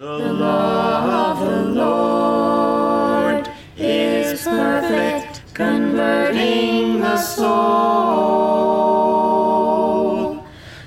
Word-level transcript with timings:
The 0.00 0.32
law 0.32 1.30
of 1.30 1.40
the 1.40 1.62
Lord 1.78 3.50
is 3.76 4.44
perfect, 4.44 5.42
converting 5.52 7.00
the 7.00 7.18
soul. 7.18 7.50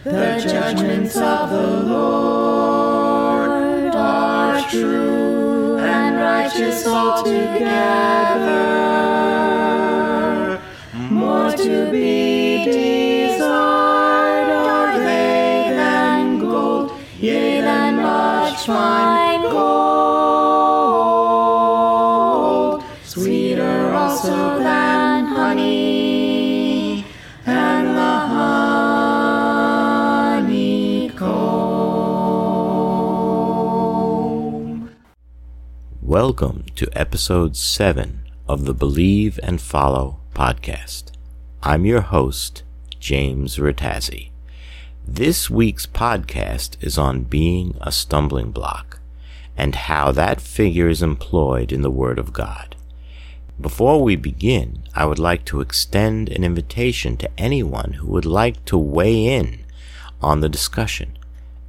The 0.03 0.43
judgments 0.43 1.15
of 1.15 1.51
the 1.51 1.67
Lord 1.93 3.93
are 3.93 4.67
true 4.67 5.77
and 5.77 6.15
righteous 6.15 6.87
altogether. 6.87 7.69
More 11.11 11.51
to 11.51 11.91
be 11.91 12.22
gold. 19.51 20.83
Sweeter 23.03 23.93
also 23.93 24.59
than 24.59 25.25
honey 25.25 27.05
and 27.45 27.97
the 27.97 28.17
honeycomb. 34.33 34.89
Welcome 36.01 36.65
to 36.75 36.89
episode 36.93 37.55
7 37.55 38.23
of 38.47 38.65
the 38.65 38.73
Believe 38.73 39.39
and 39.41 39.61
Follow 39.61 40.19
podcast. 40.35 41.11
I'm 41.61 41.85
your 41.85 42.01
host, 42.01 42.63
James 42.99 43.57
Rattazzi. 43.57 44.32
This 45.05 45.49
week's 45.49 45.85
podcast 45.85 46.81
is 46.81 46.97
on 46.97 47.23
being 47.23 47.75
a 47.81 47.91
stumbling 47.91 48.51
block 48.51 49.01
and 49.57 49.75
how 49.75 50.13
that 50.13 50.39
figure 50.39 50.87
is 50.87 51.03
employed 51.03 51.73
in 51.73 51.81
the 51.81 51.91
Word 51.91 52.17
of 52.17 52.31
God. 52.31 52.77
Before 53.59 54.01
we 54.01 54.15
begin, 54.15 54.83
I 54.95 55.05
would 55.05 55.19
like 55.19 55.43
to 55.45 55.59
extend 55.59 56.29
an 56.29 56.45
invitation 56.45 57.17
to 57.17 57.29
anyone 57.37 57.97
who 57.99 58.07
would 58.07 58.25
like 58.25 58.63
to 58.65 58.77
weigh 58.77 59.25
in 59.25 59.65
on 60.21 60.39
the 60.39 60.47
discussion, 60.47 61.17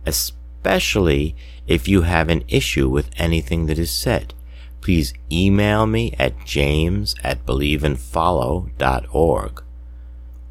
especially 0.06 1.34
if 1.66 1.89
you 1.89 2.03
have 2.03 2.28
an 2.28 2.44
issue 2.47 2.89
with 2.89 3.11
anything 3.16 3.66
that 3.66 3.81
is 3.81 3.91
said. 3.91 4.33
Please 4.81 5.12
email 5.31 5.87
me 5.87 6.14
at 6.20 6.47
james 6.47 7.16
at 7.25 7.44
believeandfollow.org. 7.44 9.62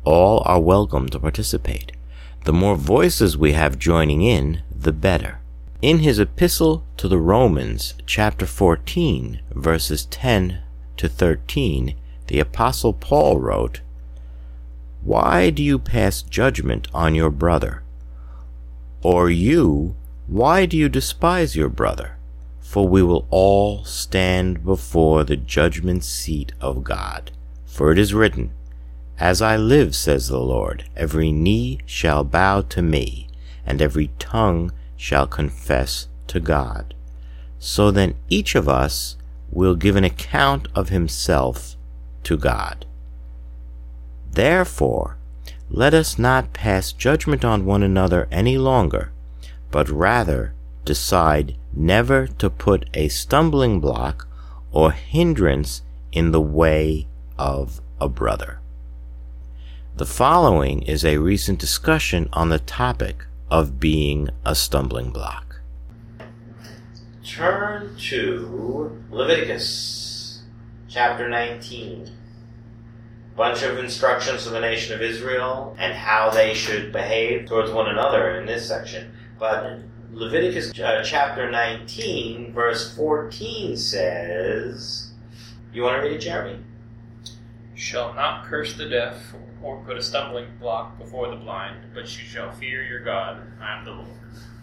All 0.03 0.43
are 0.45 0.59
welcome 0.59 1.07
to 1.07 1.19
participate. 1.19 1.93
The 2.45 2.51
more 2.51 2.75
voices 2.75 3.37
we 3.37 3.53
have 3.53 3.79
joining 3.79 4.21
in, 4.21 4.63
the 4.69 4.91
better. 4.91 5.39
In 5.81 5.99
his 5.99 6.19
epistle 6.19 6.83
to 6.97 7.07
the 7.07 7.17
Romans, 7.17 7.93
chapter 8.05 8.45
14, 8.45 9.39
verses 9.51 10.05
10 10.07 10.61
to 10.97 11.07
13, 11.07 11.95
the 12.27 12.39
apostle 12.39 12.91
Paul 12.91 13.39
wrote, 13.39 13.79
Why 15.03 15.51
do 15.51 15.63
you 15.63 15.79
pass 15.79 16.21
judgment 16.21 16.89
on 16.93 17.15
your 17.15 17.29
brother? 17.29 17.81
Or 19.01 19.29
you, 19.29 19.95
why 20.27 20.65
do 20.65 20.75
you 20.75 20.89
despise 20.89 21.55
your 21.55 21.69
brother? 21.69 22.17
For 22.59 22.85
we 22.85 23.03
will 23.03 23.25
all 23.29 23.85
stand 23.85 24.65
before 24.65 25.23
the 25.23 25.37
judgment 25.37 26.03
seat 26.03 26.51
of 26.59 26.83
God. 26.83 27.31
For 27.65 27.93
it 27.93 27.97
is 27.97 28.13
written, 28.13 28.51
As 29.19 29.41
I 29.41 29.57
live, 29.57 29.95
says 29.95 30.27
the 30.27 30.39
Lord, 30.39 30.85
every 30.95 31.31
knee 31.31 31.79
shall 31.85 32.23
bow 32.23 32.61
to 32.61 32.81
me, 32.81 33.27
and 33.65 33.81
every 33.81 34.09
tongue 34.19 34.71
shall 34.97 35.27
confess 35.27 36.07
to 36.27 36.39
God. 36.39 36.93
So 37.59 37.91
then 37.91 38.15
each 38.29 38.55
of 38.55 38.67
us 38.67 39.15
will 39.51 39.75
give 39.75 39.95
an 39.95 40.03
account 40.03 40.67
of 40.75 40.89
himself 40.89 41.75
to 42.23 42.37
God. 42.37 42.85
Therefore, 44.31 45.17
let 45.69 45.93
us 45.93 46.17
not 46.17 46.53
pass 46.53 46.91
judgment 46.91 47.45
on 47.45 47.65
one 47.65 47.83
another 47.83 48.27
any 48.31 48.57
longer, 48.57 49.11
but 49.71 49.89
rather 49.89 50.53
decide 50.85 51.55
never 51.71 52.27
to 52.27 52.49
put 52.49 52.89
a 52.93 53.07
stumbling 53.07 53.79
block 53.79 54.27
or 54.71 54.91
hindrance 54.91 55.83
in 56.11 56.31
the 56.31 56.41
way 56.41 57.07
of 57.37 57.79
a 58.01 58.09
brother. 58.09 58.59
The 59.95 60.07
following 60.07 60.81
is 60.81 61.05
a 61.05 61.19
recent 61.19 61.59
discussion 61.59 62.27
on 62.33 62.49
the 62.49 62.57
topic 62.57 63.27
of 63.51 63.79
being 63.79 64.27
a 64.43 64.55
stumbling 64.55 65.11
block. 65.11 65.61
Turn 67.23 67.95
to 68.09 68.99
Leviticus 69.11 70.41
chapter 70.89 71.29
19 71.29 72.09
bunch 73.35 73.61
of 73.61 73.77
instructions 73.77 74.45
for 74.45 74.49
the 74.49 74.59
nation 74.59 74.95
of 74.95 75.01
Israel 75.03 75.75
and 75.77 75.93
how 75.93 76.31
they 76.31 76.55
should 76.55 76.91
behave 76.91 77.47
towards 77.47 77.71
one 77.71 77.87
another 77.87 78.39
in 78.39 78.47
this 78.47 78.67
section. 78.67 79.15
But 79.37 79.77
Leviticus 80.11 80.71
uh, 80.79 81.03
chapter 81.05 81.51
19, 81.51 82.51
verse 82.51 82.95
14 82.95 83.77
says, 83.77 85.11
You 85.71 85.83
want 85.83 85.97
to 85.97 86.01
read 86.01 86.15
it, 86.15 86.19
Jeremy? 86.19 86.63
Shall 87.75 88.15
not 88.15 88.45
curse 88.45 88.75
the 88.75 88.89
deaf 88.89 89.35
or 89.63 89.77
put 89.77 89.97
a 89.97 90.03
stumbling 90.03 90.47
block 90.59 90.97
before 90.99 91.29
the 91.29 91.35
blind, 91.37 91.77
but 91.93 92.03
you 92.03 92.25
shall 92.25 92.51
fear 92.51 92.83
your 92.83 92.99
God. 92.99 93.41
I 93.61 93.77
am 93.77 93.85
the 93.85 93.91
Lord. 93.91 94.07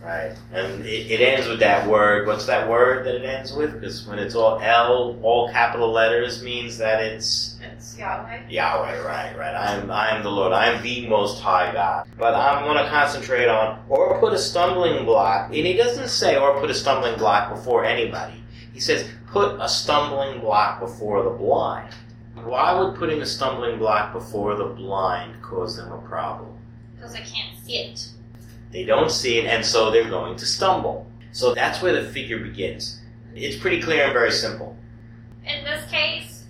Right. 0.02 0.34
And 0.52 0.86
it, 0.86 1.10
it 1.10 1.20
ends 1.20 1.46
with 1.46 1.60
that 1.60 1.86
word. 1.86 2.26
What's 2.26 2.46
that 2.46 2.68
word 2.70 3.04
that 3.04 3.16
it 3.16 3.24
ends 3.24 3.52
with? 3.52 3.74
Because 3.74 4.06
when 4.06 4.18
it's 4.18 4.34
all 4.34 4.58
L, 4.58 5.18
all 5.22 5.50
capital 5.50 5.92
letters, 5.92 6.42
means 6.42 6.78
that 6.78 7.02
it's 7.02 7.58
It's 7.62 7.98
Yahweh. 7.98 8.48
Yahweh, 8.48 9.02
right, 9.02 9.36
right. 9.36 9.54
I'm, 9.54 9.90
I'm 9.90 10.22
the 10.22 10.30
Lord. 10.30 10.52
I'm 10.52 10.82
the 10.82 11.06
Most 11.06 11.40
High 11.40 11.72
God. 11.72 12.08
But 12.16 12.34
I'm 12.34 12.64
going 12.64 12.82
to 12.82 12.88
concentrate 12.88 13.48
on, 13.48 13.84
or 13.90 14.18
put 14.20 14.32
a 14.32 14.38
stumbling 14.38 15.04
block. 15.04 15.48
And 15.48 15.66
he 15.66 15.74
doesn't 15.74 16.08
say, 16.08 16.36
or 16.36 16.58
put 16.60 16.70
a 16.70 16.74
stumbling 16.74 17.18
block 17.18 17.50
before 17.54 17.84
anybody. 17.84 18.42
He 18.72 18.80
says, 18.80 19.06
put 19.26 19.60
a 19.60 19.68
stumbling 19.68 20.40
block 20.40 20.80
before 20.80 21.22
the 21.24 21.30
blind. 21.30 21.94
Why 22.44 22.78
would 22.78 22.96
putting 22.96 23.20
a 23.22 23.26
stumbling 23.26 23.78
block 23.78 24.12
before 24.12 24.56
the 24.56 24.64
blind 24.64 25.42
cause 25.42 25.76
them 25.76 25.92
a 25.92 25.98
problem? 25.98 26.56
Because 26.96 27.12
they 27.12 27.20
can't 27.20 27.58
see 27.64 27.76
it. 27.76 28.08
They 28.70 28.84
don't 28.84 29.10
see 29.10 29.38
it, 29.38 29.46
and 29.46 29.64
so 29.64 29.90
they're 29.90 30.08
going 30.08 30.36
to 30.36 30.46
stumble. 30.46 31.10
So 31.32 31.54
that's 31.54 31.82
where 31.82 31.92
the 31.92 32.08
figure 32.10 32.38
begins. 32.38 33.00
It's 33.34 33.56
pretty 33.56 33.80
clear 33.80 34.04
and 34.04 34.12
very 34.12 34.32
simple. 34.32 34.76
In 35.44 35.64
this 35.64 35.88
case, 35.90 36.44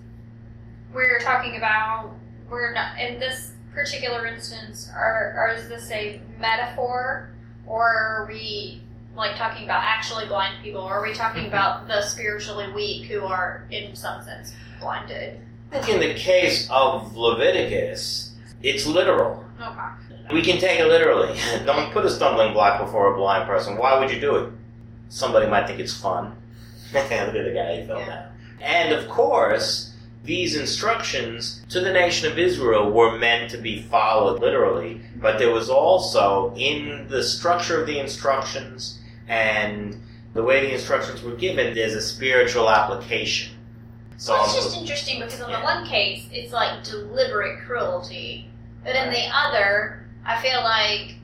we're 0.93 1.21
talking 1.21 1.57
about 1.57 2.15
we're 2.49 2.73
not 2.73 2.99
in 2.99 3.21
this 3.21 3.53
particular 3.73 4.27
instance. 4.27 4.91
Are, 4.95 5.35
are 5.37 5.55
is 5.55 5.69
this 5.69 5.91
a 5.91 6.21
metaphor, 6.39 7.31
or 7.67 7.87
are 7.87 8.27
we 8.29 8.83
like 9.17 9.37
talking 9.37 9.65
about 9.65 9.83
actually 9.85 10.27
blind 10.27 10.63
people? 10.63 10.81
Or 10.81 10.95
are 10.95 11.03
we 11.03 11.15
talking 11.15 11.47
about 11.47 11.87
the 11.87 12.03
spiritually 12.03 12.73
weak 12.73 13.07
who 13.07 13.25
are 13.25 13.67
in 13.71 13.95
some 13.95 14.23
sense 14.23 14.53
blinded? 14.81 15.41
In 15.73 16.01
the 16.01 16.15
case 16.15 16.69
of 16.71 17.17
Leviticus, 17.17 18.33
it's 18.63 18.87
literal. 18.87 19.45
Okay. 19.61 20.33
We 20.33 20.43
can 20.43 20.59
take 20.59 20.81
it 20.81 20.87
literally. 20.87 21.39
Don't 21.67 21.93
put 21.93 22.05
a 22.05 22.11
stumbling 22.11 22.53
block 22.53 22.81
before 22.81 23.13
a 23.13 23.17
blind 23.17 23.47
person. 23.49 23.77
Why 23.77 23.99
would 23.99 24.11
you 24.11 24.21
do 24.21 24.37
it? 24.37 24.53
Somebody 25.09 25.47
might 25.49 25.67
think 25.67 25.81
it's 25.81 25.97
fun. 25.97 26.37
Look 26.93 27.11
at 27.11 27.33
the 27.33 27.53
guy 27.55 27.81
he 27.81 27.87
fell 27.87 27.99
Yeah. 28.01 28.07
down. 28.07 28.27
And 28.61 28.93
of 28.93 29.09
course, 29.09 29.95
these 30.25 30.55
instructions 30.57 31.65
to 31.71 31.81
the 31.81 31.93
nation 31.93 32.31
of 32.31 32.39
Israel 32.39 32.91
were 32.91 33.17
meant 33.17 33.51
to 33.53 33.59
be 33.59 33.83
followed 33.83 34.41
literally, 34.41 35.01
but 35.17 35.39
there 35.39 35.51
was 35.53 35.71
also 35.71 36.53
in 36.57 37.07
the 37.09 37.23
structure 37.23 37.81
of 37.81 37.87
the 37.87 37.99
instructions 37.99 38.99
and 39.29 39.97
the 40.35 40.43
way 40.43 40.61
the 40.61 40.73
instructions 40.75 41.23
were 41.23 41.35
given, 41.35 41.75
there's 41.75 41.95
a 41.95 42.01
spiritual 42.03 42.69
application. 42.69 43.53
So 44.21 44.35
Well, 44.35 44.45
it's 44.45 44.55
just 44.55 44.77
interesting 44.77 45.19
because 45.19 45.41
on 45.41 45.51
the 45.51 45.61
one 45.61 45.87
case, 45.87 46.29
it's 46.31 46.53
like 46.53 46.85
deliberate 46.85 47.61
cruelty, 47.61 48.51
but 48.85 48.95
in 48.95 49.09
the 49.09 49.25
other, 49.33 50.07
I 50.27 50.39
feel 50.43 50.63
like 50.63 51.15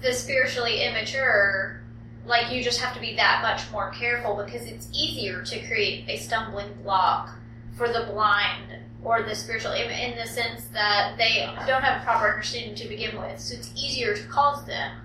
the 0.00 0.14
spiritually 0.14 0.82
immature, 0.82 1.82
like 2.24 2.50
you 2.50 2.64
just 2.64 2.80
have 2.80 2.94
to 2.94 3.00
be 3.00 3.14
that 3.16 3.42
much 3.42 3.70
more 3.70 3.90
careful 3.90 4.42
because 4.42 4.66
it's 4.66 4.88
easier 4.94 5.42
to 5.42 5.60
create 5.66 6.06
a 6.08 6.16
stumbling 6.16 6.72
block 6.82 7.28
for 7.76 7.88
the 7.88 8.08
blind 8.10 8.78
or 9.02 9.22
the 9.22 9.34
spiritual 9.34 9.72
in, 9.72 9.90
in 9.90 10.16
the 10.16 10.26
sense 10.26 10.64
that 10.72 11.18
they 11.18 11.46
don't 11.66 11.82
have 11.82 12.00
a 12.00 12.04
proper 12.06 12.26
understanding 12.26 12.74
to 12.74 12.88
begin 12.88 13.20
with, 13.20 13.38
so 13.38 13.54
it's 13.54 13.70
easier 13.76 14.16
to 14.16 14.22
cause 14.28 14.64
them 14.64 14.96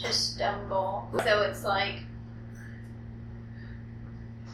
to 0.00 0.12
stumble. 0.12 1.08
So 1.24 1.42
it's 1.42 1.62
like 1.62 2.00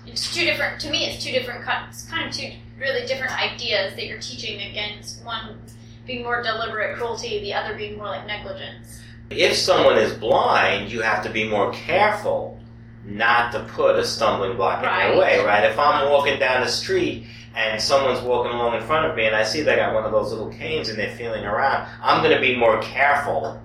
it's 0.06 0.34
two 0.34 0.44
different 0.44 0.80
to 0.80 0.90
me 0.90 1.06
it's 1.06 1.22
two 1.22 1.32
different 1.32 1.64
kind 1.64 1.86
it's 1.88 2.08
kind 2.08 2.28
of 2.28 2.34
two 2.34 2.50
really 2.78 3.06
different 3.06 3.32
ideas 3.40 3.94
that 3.94 4.06
you're 4.06 4.20
teaching 4.20 4.60
against 4.70 5.24
one 5.24 5.58
being 6.06 6.22
more 6.22 6.42
deliberate 6.42 6.96
cruelty 6.96 7.40
the 7.40 7.52
other 7.52 7.74
being 7.76 7.96
more 7.96 8.06
like 8.06 8.26
negligence 8.26 9.00
If 9.30 9.56
someone 9.56 9.98
is 9.98 10.12
blind, 10.14 10.92
you 10.92 11.00
have 11.02 11.22
to 11.24 11.30
be 11.30 11.48
more 11.48 11.72
careful 11.72 12.60
not 13.04 13.50
to 13.52 13.60
put 13.64 13.96
a 13.96 14.04
stumbling 14.04 14.56
block 14.56 14.80
in 14.82 14.88
Right. 14.88 15.08
their 15.10 15.18
way, 15.18 15.44
right? 15.44 15.64
If 15.64 15.78
I'm 15.78 16.10
walking 16.10 16.38
down 16.38 16.60
the 16.60 16.68
street 16.70 17.26
and 17.56 17.80
someone's 17.80 18.20
walking 18.20 18.52
along 18.52 18.74
in 18.76 18.82
front 18.82 19.06
of 19.06 19.16
me 19.16 19.26
and 19.26 19.34
I 19.34 19.42
see 19.42 19.62
they 19.62 19.74
got 19.76 19.94
one 19.94 20.04
of 20.04 20.12
those 20.12 20.30
little 20.32 20.50
canes 20.50 20.88
and 20.88 20.96
they're 20.98 21.16
feeling 21.16 21.44
around, 21.44 21.88
I'm 22.02 22.22
going 22.22 22.34
to 22.34 22.40
be 22.40 22.54
more 22.56 22.80
careful 22.82 23.60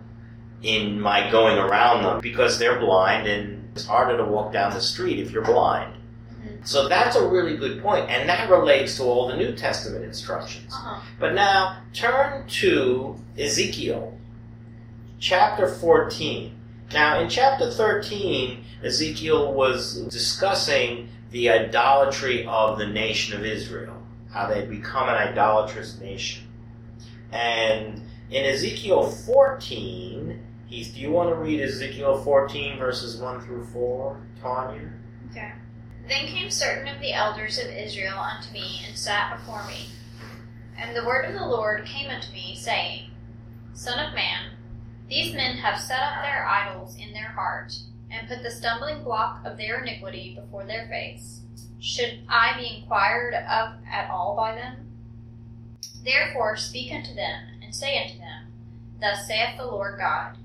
in 0.64 1.00
my 1.00 1.30
going 1.30 1.58
around 1.60 2.04
them 2.04 2.20
because 2.22 2.58
they're 2.58 2.80
blind 2.80 3.28
and 3.28 3.70
it's 3.76 3.86
harder 3.86 4.18
to 4.18 4.26
walk 4.26 4.52
down 4.54 4.74
the 4.74 4.82
street 4.82 5.20
if 5.20 5.32
you're 5.32 5.46
blind. 5.46 5.94
Mhm. 6.42 6.68
So 6.68 6.88
that's 6.88 7.16
a 7.16 7.28
really 7.28 7.58
good 7.58 7.82
point, 7.82 8.10
and 8.10 8.28
that 8.30 8.50
relates 8.50 8.98
to 8.98 9.04
all 9.04 9.28
the 9.28 9.36
New 9.36 9.54
Testament 9.54 10.04
instructions. 10.04 10.74
Uh-huh. 10.74 11.02
But 11.20 11.34
now 11.34 11.78
turn 11.94 12.48
to 12.48 13.16
Ezekiel 13.38 14.18
chapter 15.20 15.68
14. 15.68 16.56
Now, 16.94 17.20
in 17.20 17.30
chapter 17.30 17.72
13, 17.72 18.66
Ezekiel 18.84 19.54
was 19.54 20.02
discussing 20.08 21.08
the 21.30 21.50
idolatry 21.50 22.46
of 22.46 22.78
the 22.78 22.88
nation 22.88 23.38
of 23.38 23.46
Israel, 23.46 23.96
how 24.32 24.48
they 24.48 24.56
had 24.56 24.70
become 24.70 25.08
an 25.08 25.16
idolatrous 25.16 26.00
nation. 26.00 26.44
And 27.32 28.02
in 28.30 28.46
Ezekiel 28.46 29.10
14, 29.10 30.44
Heath, 30.68 30.94
do 30.96 31.02
you 31.02 31.12
want 31.12 31.30
to 31.30 31.36
read 31.36 31.62
Ezekiel 31.62 32.22
14, 32.24 32.78
verses 32.78 33.18
1 33.18 33.42
through 33.42 33.66
4, 33.66 34.18
Tanya? 34.42 34.90
Okay. 35.30 35.52
Then 36.12 36.28
came 36.28 36.52
certain 36.52 36.90
of 36.90 37.00
the 37.00 37.14
elders 37.14 37.58
of 37.58 37.68
Israel 37.68 38.20
unto 38.20 38.52
me, 38.52 38.82
and 38.86 38.98
sat 38.98 39.34
before 39.34 39.66
me. 39.66 39.92
And 40.78 40.94
the 40.94 41.06
word 41.06 41.24
of 41.24 41.34
the 41.34 41.46
Lord 41.46 41.86
came 41.86 42.10
unto 42.10 42.34
me, 42.34 42.54
saying, 42.54 43.12
Son 43.74 43.98
of 43.98 44.14
man, 44.14 44.52
these 45.08 45.34
men 45.34 45.56
have 45.56 45.80
set 45.80 46.02
up 46.02 46.22
their 46.22 46.46
idols 46.46 46.98
in 46.98 47.14
their 47.14 47.30
heart, 47.30 47.78
and 48.12 48.28
put 48.28 48.44
the 48.44 48.52
stumbling 48.52 49.06
block 49.06 49.40
of 49.46 49.56
their 49.56 49.82
iniquity 49.82 50.36
before 50.36 50.66
their 50.66 50.86
face. 50.90 51.44
Should 51.80 52.24
I 52.28 52.60
be 52.60 52.82
inquired 52.82 53.34
of 53.34 53.76
at 53.90 54.10
all 54.10 54.36
by 54.36 54.56
them? 54.56 54.92
Therefore 56.04 56.58
speak 56.58 56.92
unto 56.92 57.16
them, 57.16 57.46
and 57.64 57.74
say 57.74 58.04
unto 58.04 58.20
them, 58.20 58.52
Thus 59.00 59.28
saith 59.28 59.56
the 59.56 59.66
Lord 59.66 59.98
God, 59.98 60.36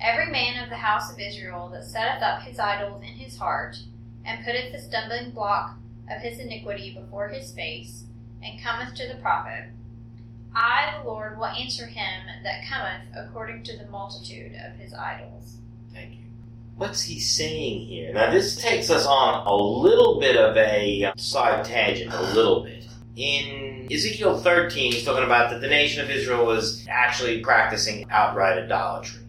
Every 0.00 0.30
man 0.30 0.62
of 0.62 0.70
the 0.70 0.76
house 0.76 1.12
of 1.12 1.18
Israel 1.18 1.70
that 1.70 1.86
setteth 1.86 2.22
up 2.22 2.42
his 2.42 2.60
idols 2.60 3.02
in 3.02 3.14
his 3.14 3.36
heart, 3.36 3.78
and 4.28 4.44
putteth 4.44 4.72
the 4.72 4.78
stumbling 4.78 5.30
block 5.30 5.76
of 6.10 6.20
his 6.20 6.38
iniquity 6.38 6.94
before 6.94 7.28
his 7.28 7.50
face, 7.52 8.04
and 8.42 8.62
cometh 8.62 8.94
to 8.94 9.08
the 9.08 9.20
prophet, 9.20 9.70
I, 10.54 10.98
the 10.98 11.08
Lord, 11.08 11.38
will 11.38 11.46
answer 11.46 11.86
him 11.86 12.26
that 12.44 12.66
cometh 12.68 13.02
according 13.16 13.64
to 13.64 13.76
the 13.76 13.86
multitude 13.90 14.52
of 14.54 14.78
his 14.78 14.92
idols. 14.92 15.56
Thank 15.92 16.12
you. 16.12 16.18
What's 16.76 17.02
he 17.02 17.18
saying 17.18 17.86
here? 17.86 18.12
Now, 18.12 18.30
this 18.30 18.56
takes 18.56 18.90
us 18.90 19.06
on 19.06 19.46
a 19.46 19.54
little 19.54 20.20
bit 20.20 20.36
of 20.36 20.56
a 20.56 21.12
side 21.16 21.64
tangent, 21.64 22.12
a 22.12 22.22
little 22.34 22.62
bit. 22.62 22.86
In 23.16 23.88
Ezekiel 23.90 24.38
13, 24.38 24.92
he's 24.92 25.04
talking 25.04 25.24
about 25.24 25.50
that 25.50 25.60
the 25.60 25.68
nation 25.68 26.04
of 26.04 26.10
Israel 26.10 26.46
was 26.46 26.86
actually 26.88 27.40
practicing 27.40 28.06
outright 28.10 28.58
idolatry. 28.58 29.22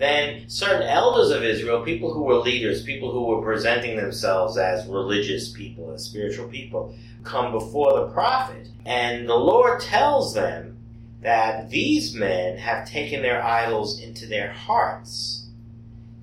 Then 0.00 0.48
certain 0.48 0.88
elders 0.88 1.30
of 1.30 1.44
Israel, 1.44 1.82
people 1.82 2.14
who 2.14 2.22
were 2.22 2.36
leaders, 2.36 2.82
people 2.82 3.12
who 3.12 3.26
were 3.26 3.42
presenting 3.42 3.98
themselves 3.98 4.56
as 4.56 4.86
religious 4.86 5.50
people, 5.50 5.92
as 5.92 6.04
spiritual 6.04 6.48
people, 6.48 6.94
come 7.22 7.52
before 7.52 7.92
the 7.92 8.06
prophet. 8.06 8.68
And 8.86 9.28
the 9.28 9.36
Lord 9.36 9.78
tells 9.78 10.32
them 10.32 10.78
that 11.20 11.68
these 11.68 12.14
men 12.14 12.56
have 12.56 12.88
taken 12.88 13.20
their 13.20 13.44
idols 13.44 14.00
into 14.00 14.26
their 14.26 14.50
hearts. 14.50 15.48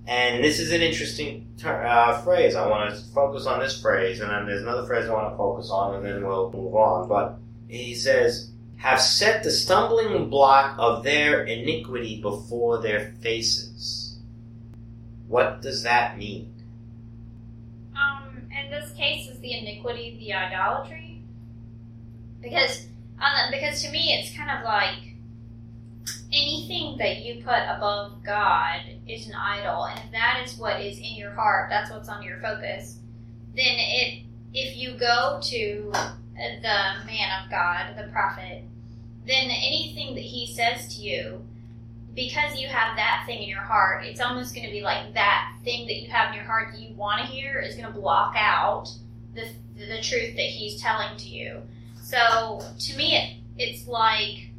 And 0.08 0.44
this 0.44 0.60
is 0.60 0.72
an 0.72 0.82
interesting 0.82 1.48
ter- 1.60 1.86
uh, 1.86 2.20
phrase. 2.24 2.56
I 2.56 2.66
want 2.66 2.90
to 2.90 3.02
focus 3.14 3.46
on 3.46 3.60
this 3.60 3.80
phrase, 3.80 4.22
and 4.22 4.32
then 4.32 4.48
there's 4.48 4.64
another 4.64 4.88
phrase 4.88 5.08
I 5.08 5.14
want 5.14 5.32
to 5.32 5.38
focus 5.38 5.70
on, 5.70 5.98
and 5.98 6.04
then 6.04 6.26
we'll 6.26 6.52
move 6.52 6.74
on. 6.74 7.08
But 7.08 7.38
he 7.68 7.94
says, 7.94 8.50
have 8.78 9.02
set 9.02 9.44
the 9.44 9.52
stumbling 9.52 10.30
block 10.30 10.76
of 10.78 11.04
their 11.04 11.44
iniquity 11.44 12.22
before 12.22 12.82
their 12.82 13.14
faces. 13.22 14.20
What 15.28 15.62
does 15.62 15.84
that 15.84 16.18
mean? 16.18 16.54
Um, 17.96 18.44
in 18.52 18.72
this 18.72 18.92
case, 18.92 19.28
is 19.28 19.40
the 19.40 19.58
iniquity 19.58 20.18
the 20.20 20.34
idolatry? 20.34 21.22
Because, 22.42 22.86
um, 23.20 23.52
because 23.52 23.82
to 23.84 23.92
me, 23.92 24.14
it's 24.14 24.36
kind 24.38 24.52
of 24.52 24.64
like 24.64 25.16
anything 26.32 26.98
that 27.00 27.24
you 27.24 27.44
put 27.44 27.64
above 27.68 28.24
God 28.24 28.82
is 29.08 29.28
an 29.28 29.34
idol, 29.34 29.86
and 29.86 30.00
if 30.00 30.12
that 30.12 30.44
is 30.46 30.58
what 30.58 30.80
is 30.82 30.98
in 30.98 31.16
your 31.16 31.32
heart, 31.32 31.70
that's 31.70 31.90
what's 31.90 32.10
on 32.10 32.22
your 32.22 32.40
focus. 32.40 33.00
Then 33.56 33.76
it, 33.78 34.24
if 34.54 34.78
you 34.78 34.98
go 34.98 35.40
to 35.44 35.92
the 36.38 37.06
man 37.06 37.44
of 37.44 37.50
God, 37.50 37.96
the 37.98 38.12
prophet, 38.12 38.64
then 39.26 39.50
anything 39.50 40.16
that 40.16 40.24
he 40.24 40.52
says 40.54 40.96
to 40.96 41.02
you, 41.02 41.46
because 42.14 42.60
you 42.60 42.68
have 42.68 42.96
that 42.96 43.24
thing 43.26 43.44
in 43.44 43.50
your 43.50 43.62
heart, 43.62 44.06
it's 44.06 44.20
almost 44.20 44.56
going 44.56 44.66
to 44.66 44.72
be 44.72 44.82
like 44.82 45.14
that 45.14 45.54
thing 45.64 45.86
that 45.88 45.96
you 45.96 46.10
have 46.10 46.30
in 46.30 46.36
your 46.36 46.46
heart 46.46 46.74
that 46.74 46.82
you 46.82 46.96
want 46.96 47.22
to 47.22 47.28
hear 47.28 47.60
is 47.60 47.76
going 47.76 47.92
to 47.92 48.00
block 48.00 48.34
out 48.36 48.90
the, 49.36 49.48
the 49.76 50.02
truth 50.02 50.36
that 50.36 50.46
he's 50.46 50.82
telling 50.82 51.16
to 51.18 51.28
you. 51.28 51.62
So 52.02 52.62
to 52.80 52.98
me, 52.98 53.16
it, 53.16 53.38
it's 53.58 53.88
like 53.88 54.50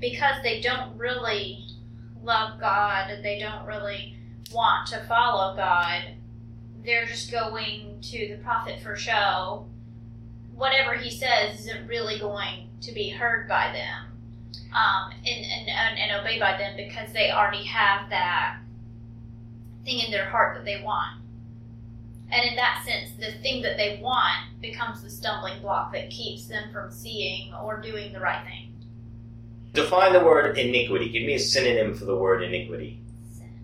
because 0.00 0.36
they 0.42 0.60
don't 0.60 0.96
really 0.96 1.66
love 2.22 2.60
God, 2.60 3.10
they 3.22 3.38
don't 3.38 3.66
really 3.66 4.16
want 4.52 4.86
to 4.88 5.00
follow 5.04 5.56
God, 5.56 6.02
they're 6.84 7.06
just 7.06 7.30
going 7.30 7.98
to 8.02 8.28
the 8.28 8.42
prophet 8.42 8.80
for 8.80 8.96
show. 8.96 9.66
Whatever 10.54 10.94
he 10.94 11.10
says 11.10 11.60
isn't 11.60 11.86
really 11.86 12.18
going 12.18 12.68
to 12.82 12.92
be 12.92 13.10
heard 13.10 13.48
by 13.48 13.72
them 13.72 14.14
um, 14.74 15.12
and, 15.24 15.44
and, 15.44 15.68
and, 15.68 15.98
and 15.98 16.20
obeyed 16.20 16.40
by 16.40 16.56
them 16.56 16.76
because 16.76 17.12
they 17.12 17.30
already 17.30 17.64
have 17.64 18.10
that 18.10 18.58
thing 19.84 20.00
in 20.00 20.10
their 20.10 20.28
heart 20.28 20.56
that 20.56 20.64
they 20.64 20.82
want. 20.82 21.20
And 22.30 22.48
in 22.48 22.56
that 22.56 22.84
sense, 22.84 23.12
the 23.18 23.38
thing 23.42 23.62
that 23.62 23.76
they 23.76 24.00
want 24.02 24.60
becomes 24.60 25.02
the 25.02 25.10
stumbling 25.10 25.60
block 25.60 25.92
that 25.92 26.10
keeps 26.10 26.46
them 26.46 26.72
from 26.72 26.90
seeing 26.90 27.54
or 27.54 27.80
doing 27.80 28.12
the 28.12 28.20
right 28.20 28.44
thing. 28.44 28.72
Define 29.72 30.12
the 30.12 30.20
word 30.20 30.58
iniquity. 30.58 31.10
Give 31.10 31.24
me 31.24 31.34
a 31.34 31.38
synonym 31.38 31.94
for 31.94 32.04
the 32.06 32.16
word 32.16 32.42
iniquity. 32.42 33.00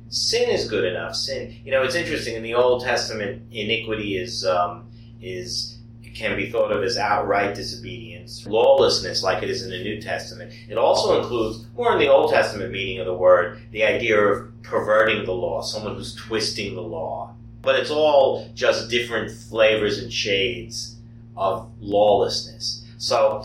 Sin 0.08 0.50
is 0.50 0.68
good 0.68 0.84
enough. 0.84 1.14
Sin, 1.14 1.56
you 1.64 1.70
know, 1.70 1.82
it's 1.82 1.94
interesting. 1.94 2.34
In 2.34 2.42
the 2.42 2.54
Old 2.54 2.82
Testament, 2.82 3.42
iniquity 3.52 4.16
is 4.16 4.44
um, 4.44 4.90
is 5.22 5.78
can 6.14 6.36
be 6.36 6.50
thought 6.50 6.72
of 6.72 6.82
as 6.82 6.96
outright 6.96 7.54
disobedience, 7.54 8.46
lawlessness, 8.46 9.22
like 9.22 9.42
it 9.42 9.50
is 9.50 9.62
in 9.62 9.70
the 9.70 9.82
New 9.82 10.00
Testament. 10.00 10.52
It 10.68 10.78
also 10.78 11.20
includes, 11.20 11.64
more 11.76 11.92
in 11.92 11.98
the 11.98 12.08
Old 12.08 12.30
Testament 12.30 12.72
meaning 12.72 12.98
of 12.98 13.06
the 13.06 13.14
word, 13.14 13.60
the 13.70 13.84
idea 13.84 14.18
of 14.18 14.62
perverting 14.62 15.24
the 15.24 15.32
law, 15.32 15.62
someone 15.62 15.94
who's 15.94 16.14
twisting 16.14 16.74
the 16.74 16.82
law. 16.82 17.34
But 17.62 17.78
it's 17.78 17.90
all 17.90 18.48
just 18.54 18.90
different 18.90 19.30
flavors 19.30 19.98
and 19.98 20.12
shades 20.12 20.96
of 21.36 21.70
lawlessness. 21.80 22.84
So 22.98 23.44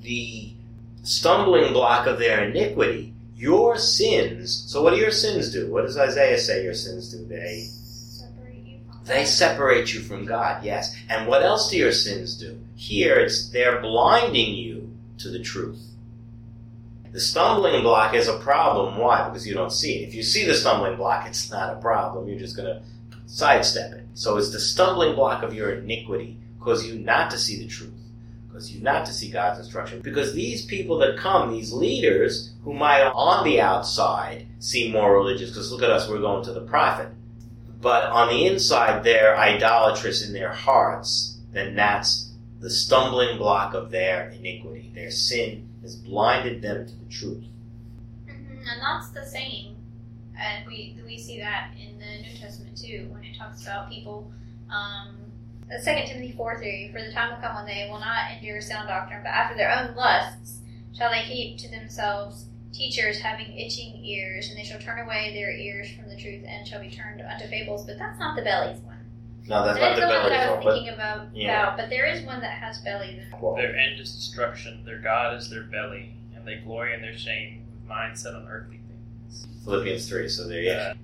the 0.00 0.52
stumbling 1.02 1.72
block 1.72 2.06
of 2.06 2.18
their 2.18 2.44
iniquity, 2.44 3.12
your 3.36 3.78
sins. 3.78 4.64
So 4.68 4.82
what 4.82 4.90
do 4.90 4.96
your 4.96 5.10
sins 5.10 5.52
do? 5.52 5.70
What 5.70 5.86
does 5.86 5.96
Isaiah 5.96 6.38
say 6.38 6.62
your 6.62 6.74
sins 6.74 7.10
do? 7.12 7.24
They 7.26 7.68
they 9.10 9.24
separate 9.24 9.92
you 9.92 10.00
from 10.00 10.24
God, 10.24 10.64
yes. 10.64 10.96
And 11.08 11.26
what 11.26 11.42
else 11.42 11.70
do 11.70 11.76
your 11.76 11.92
sins 11.92 12.36
do? 12.36 12.58
Here, 12.76 13.18
it's 13.18 13.48
they're 13.50 13.80
blinding 13.80 14.54
you 14.54 14.96
to 15.18 15.28
the 15.28 15.40
truth. 15.40 15.82
The 17.12 17.20
stumbling 17.20 17.82
block 17.82 18.14
is 18.14 18.28
a 18.28 18.38
problem. 18.38 18.98
Why? 18.98 19.28
Because 19.28 19.46
you 19.46 19.54
don't 19.54 19.72
see 19.72 19.96
it. 19.96 20.08
If 20.08 20.14
you 20.14 20.22
see 20.22 20.46
the 20.46 20.54
stumbling 20.54 20.96
block, 20.96 21.26
it's 21.26 21.50
not 21.50 21.76
a 21.76 21.80
problem. 21.80 22.28
You're 22.28 22.38
just 22.38 22.56
going 22.56 22.68
to 22.68 22.82
sidestep 23.26 23.92
it. 23.92 24.06
So 24.14 24.36
it's 24.36 24.50
the 24.50 24.60
stumbling 24.60 25.16
block 25.16 25.42
of 25.42 25.52
your 25.52 25.72
iniquity, 25.72 26.38
cause 26.60 26.86
you 26.86 27.00
not 27.00 27.30
to 27.32 27.38
see 27.38 27.58
the 27.58 27.66
truth, 27.66 27.92
cause 28.52 28.70
you 28.70 28.80
not 28.80 29.06
to 29.06 29.12
see 29.12 29.28
God's 29.28 29.58
instruction. 29.58 30.00
Because 30.02 30.34
these 30.34 30.64
people 30.66 30.98
that 30.98 31.18
come, 31.18 31.50
these 31.50 31.72
leaders, 31.72 32.52
who 32.62 32.74
might 32.74 33.02
on 33.02 33.44
the 33.44 33.60
outside 33.60 34.46
seem 34.60 34.92
more 34.92 35.12
religious, 35.12 35.50
because 35.50 35.72
look 35.72 35.82
at 35.82 35.90
us, 35.90 36.08
we're 36.08 36.20
going 36.20 36.44
to 36.44 36.52
the 36.52 36.60
prophet 36.60 37.08
but 37.80 38.04
on 38.04 38.28
the 38.28 38.46
inside 38.46 39.02
they're 39.04 39.36
idolatrous 39.36 40.26
in 40.26 40.32
their 40.32 40.52
hearts, 40.52 41.38
then 41.52 41.74
that's 41.74 42.30
the 42.60 42.70
stumbling 42.70 43.38
block 43.38 43.74
of 43.74 43.90
their 43.90 44.28
iniquity. 44.30 44.90
Their 44.94 45.10
sin 45.10 45.68
has 45.82 45.96
blinded 45.96 46.60
them 46.62 46.86
to 46.86 46.92
the 46.94 47.10
truth. 47.10 47.44
Mhm, 48.26 48.60
And 48.70 48.80
that's 48.82 49.10
the 49.10 49.24
same. 49.24 49.76
And 50.38 50.66
we 50.66 50.96
we 51.04 51.18
see 51.18 51.38
that 51.40 51.72
in 51.78 51.98
the 51.98 52.22
New 52.28 52.36
Testament 52.38 52.76
too, 52.76 53.08
when 53.12 53.24
it 53.24 53.36
talks 53.36 53.62
about 53.62 53.90
people. 53.90 54.30
Um, 54.70 55.16
Second 55.82 56.06
Timothy 56.08 56.32
four 56.32 56.58
three. 56.58 56.90
For 56.92 57.00
the 57.00 57.12
time 57.12 57.30
will 57.30 57.40
come 57.40 57.54
when 57.54 57.66
they 57.66 57.88
will 57.90 58.00
not 58.00 58.32
endure 58.32 58.60
sound 58.60 58.88
doctrine, 58.88 59.22
but 59.22 59.28
after 59.30 59.56
their 59.56 59.70
own 59.70 59.94
lusts 59.94 60.58
shall 60.96 61.10
they 61.12 61.20
heap 61.20 61.58
to 61.58 61.68
themselves 61.70 62.46
teachers 62.72 63.18
having 63.18 63.52
itching 63.58 64.04
ears, 64.04 64.48
and 64.48 64.58
they 64.58 64.64
shall 64.64 64.80
turn 64.80 65.00
away 65.04 65.32
their 65.34 65.50
ears 65.50 65.88
from 65.92 66.08
the 66.08 66.16
truth 66.16 66.44
and 66.46 66.66
shall 66.66 66.80
be 66.80 66.90
turned 66.90 67.20
unto 67.20 67.46
fables. 67.48 67.84
But 67.86 67.98
that's 67.98 68.18
not 68.18 68.36
the 68.36 68.42
belly's 68.42 68.80
one. 68.80 68.96
No, 69.48 69.64
that's 69.64 69.78
And 69.78 69.84
not 69.86 69.94
the 69.96 70.00
that's 70.00 70.12
the 70.24 70.30
one 70.30 70.32
I 70.32 70.46
thorn. 70.46 70.56
was 70.58 70.64
But 70.64 70.74
thinking 70.74 70.94
about, 70.94 71.26
yeah. 71.34 71.62
about, 71.62 71.76
but 71.78 71.90
there 71.90 72.06
is 72.06 72.22
one 72.24 72.40
that 72.40 72.52
has 72.52 72.78
bellies. 72.78 73.14
in 73.14 73.20
it. 73.20 73.34
well, 73.40 73.54
Their 73.56 73.74
end 73.76 73.98
is 74.00 74.14
destruction. 74.14 74.84
Their 74.84 74.98
God 75.00 75.36
is 75.36 75.50
their 75.50 75.64
belly, 75.64 76.14
and 76.34 76.46
they 76.46 76.56
glory 76.56 76.94
in 76.94 77.00
their 77.02 77.16
shame, 77.16 77.64
with 77.72 77.88
mind 77.88 78.18
set 78.18 78.34
on 78.34 78.46
earthly 78.48 78.80
things. 78.86 79.46
Philippians 79.64 80.08
three. 80.08 80.28
So 80.28 80.46
there 80.46 80.60
you 80.62 80.70
Uh, 80.72 80.94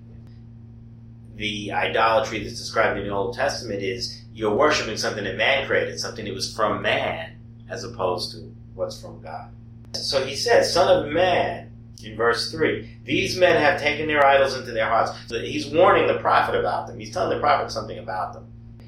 the 1.36 1.72
idolatry 1.72 2.42
that's 2.42 2.56
described 2.58 2.98
in 2.98 3.06
the 3.06 3.12
Old 3.12 3.34
Testament 3.34 3.82
is 3.82 4.22
you're 4.32 4.54
worshiping 4.54 4.96
something 4.96 5.24
that 5.24 5.36
man 5.36 5.66
created, 5.66 5.98
something 5.98 6.24
that 6.24 6.32
was 6.34 6.54
from 6.54 6.80
man, 6.80 7.36
as 7.68 7.84
opposed 7.84 8.32
to 8.32 8.54
what's 8.74 9.00
from 9.00 9.20
God. 9.20 9.50
So 9.94 10.24
he 10.24 10.36
says, 10.36 10.72
Son 10.72 11.04
of 11.04 11.12
man, 11.12 11.70
in 12.04 12.16
verse 12.16 12.50
3, 12.52 12.98
these 13.04 13.36
men 13.36 13.60
have 13.60 13.80
taken 13.80 14.06
their 14.06 14.24
idols 14.24 14.56
into 14.56 14.72
their 14.72 14.88
hearts. 14.88 15.12
So 15.26 15.40
he's 15.40 15.66
warning 15.66 16.06
the 16.06 16.18
prophet 16.18 16.54
about 16.54 16.86
them. 16.86 16.98
He's 16.98 17.12
telling 17.12 17.34
the 17.36 17.40
prophet 17.40 17.70
something 17.70 17.98
about 17.98 18.34
them. 18.34 18.46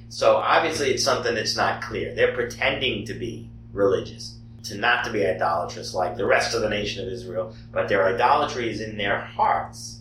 So 0.08 0.36
obviously 0.36 0.90
it's 0.90 1.04
something 1.04 1.34
that's 1.34 1.56
not 1.56 1.82
clear. 1.82 2.14
They're 2.14 2.34
pretending 2.34 3.04
to 3.06 3.14
be 3.14 3.50
religious, 3.72 4.38
to 4.64 4.76
not 4.76 5.04
to 5.04 5.12
be 5.12 5.26
idolatrous 5.26 5.94
like 5.94 6.16
the 6.16 6.26
rest 6.26 6.54
of 6.54 6.62
the 6.62 6.70
nation 6.70 7.06
of 7.06 7.12
Israel, 7.12 7.54
but 7.72 7.88
their 7.88 8.06
idolatry 8.06 8.70
is 8.70 8.80
in 8.80 8.96
their 8.96 9.20
hearts 9.20 10.00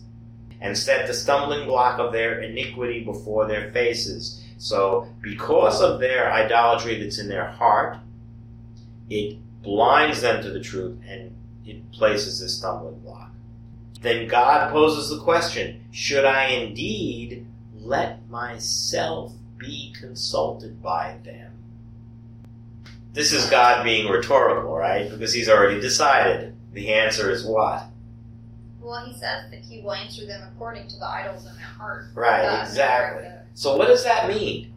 and 0.60 0.76
set 0.76 1.06
the 1.06 1.14
stumbling 1.14 1.66
block 1.66 1.98
of 1.98 2.12
their 2.12 2.40
iniquity 2.40 3.04
before 3.04 3.46
their 3.46 3.70
faces. 3.72 4.42
So, 4.58 5.08
because 5.20 5.80
of 5.80 6.00
their 6.00 6.32
idolatry 6.32 7.00
that's 7.00 7.20
in 7.20 7.28
their 7.28 7.46
heart, 7.46 7.96
it 9.08 9.38
blinds 9.68 10.22
them 10.22 10.42
to 10.42 10.50
the 10.50 10.60
truth 10.60 10.98
and 11.06 11.36
it 11.66 11.92
places 11.92 12.40
a 12.40 12.48
stumbling 12.48 12.98
block. 13.00 13.30
Then 14.00 14.26
God 14.26 14.72
poses 14.72 15.10
the 15.10 15.22
question 15.22 15.84
Should 15.92 16.24
I 16.24 16.46
indeed 16.46 17.46
let 17.78 18.26
myself 18.30 19.34
be 19.58 19.94
consulted 19.98 20.82
by 20.82 21.18
them? 21.22 21.52
This 23.12 23.32
is 23.32 23.50
God 23.50 23.84
being 23.84 24.10
rhetorical, 24.10 24.74
right? 24.74 25.10
Because 25.10 25.34
he's 25.34 25.50
already 25.50 25.80
decided. 25.80 26.54
The 26.72 26.94
answer 26.94 27.30
is 27.30 27.44
what? 27.44 27.84
Well, 28.80 29.04
he 29.04 29.12
says 29.12 29.50
that 29.50 29.60
he 29.60 29.82
will 29.82 29.92
answer 29.92 30.24
them 30.24 30.48
according 30.54 30.88
to 30.88 30.96
the 30.96 31.06
idols 31.06 31.44
in 31.44 31.54
their 31.56 31.64
heart. 31.64 32.06
Right, 32.14 32.42
Thus, 32.42 32.70
exactly. 32.70 33.28
So 33.52 33.76
what 33.76 33.88
does 33.88 34.04
that 34.04 34.28
mean? 34.28 34.72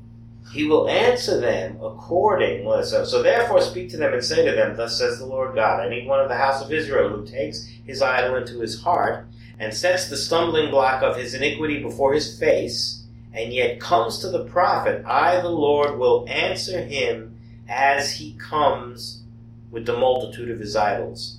He 0.50 0.66
will 0.66 0.90
answer 0.90 1.40
them 1.40 1.78
according. 1.82 2.64
So, 2.84 3.06
so 3.06 3.22
therefore 3.22 3.62
speak 3.62 3.90
to 3.92 3.98
them 3.98 4.14
and 4.14 4.24
say 4.24 4.46
to 4.46 4.52
them, 4.52 4.76
Thus 4.76 4.98
says 4.98 5.20
the 5.20 5.26
Lord 5.26 5.56
God, 5.56 5.86
any 5.86 6.06
one 6.06 6.20
of 6.20 6.30
the 6.30 6.36
house 6.36 6.62
of 6.62 6.72
Israel 6.72 7.10
who 7.10 7.26
takes 7.26 7.66
his 7.86 8.02
idol 8.02 8.36
into 8.36 8.60
his 8.60 8.82
heart 8.82 9.28
and 9.60 9.74
sets 9.74 10.10
the 10.10 10.18
stumbling 10.18 10.72
block 10.72 11.04
of 11.04 11.16
his 11.16 11.34
iniquity 11.34 11.82
before 11.82 12.14
his 12.14 12.38
face, 12.38 13.04
and 13.32 13.54
yet 13.54 13.80
comes 13.80 14.18
to 14.20 14.30
the 14.30 14.44
prophet, 14.46 15.06
I 15.06 15.40
the 15.40 15.50
Lord 15.50 15.98
will 15.98 16.26
answer 16.28 16.82
him 16.82 17.38
as 17.70 18.14
he 18.14 18.34
comes 18.34 19.22
with 19.70 19.86
the 19.86 19.98
multitude 19.98 20.50
of 20.50 20.60
his 20.60 20.76
idols. 20.76 21.38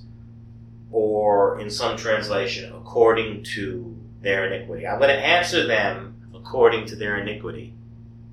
Or 0.91 1.59
in 1.59 1.69
some 1.69 1.97
translation, 1.97 2.73
according 2.73 3.43
to 3.55 3.95
their 4.21 4.51
iniquity. 4.51 4.87
I'm 4.87 4.99
going 4.99 5.09
to 5.09 5.25
answer 5.25 5.67
them 5.67 6.15
according 6.33 6.85
to 6.87 6.95
their 6.95 7.17
iniquity. 7.17 7.73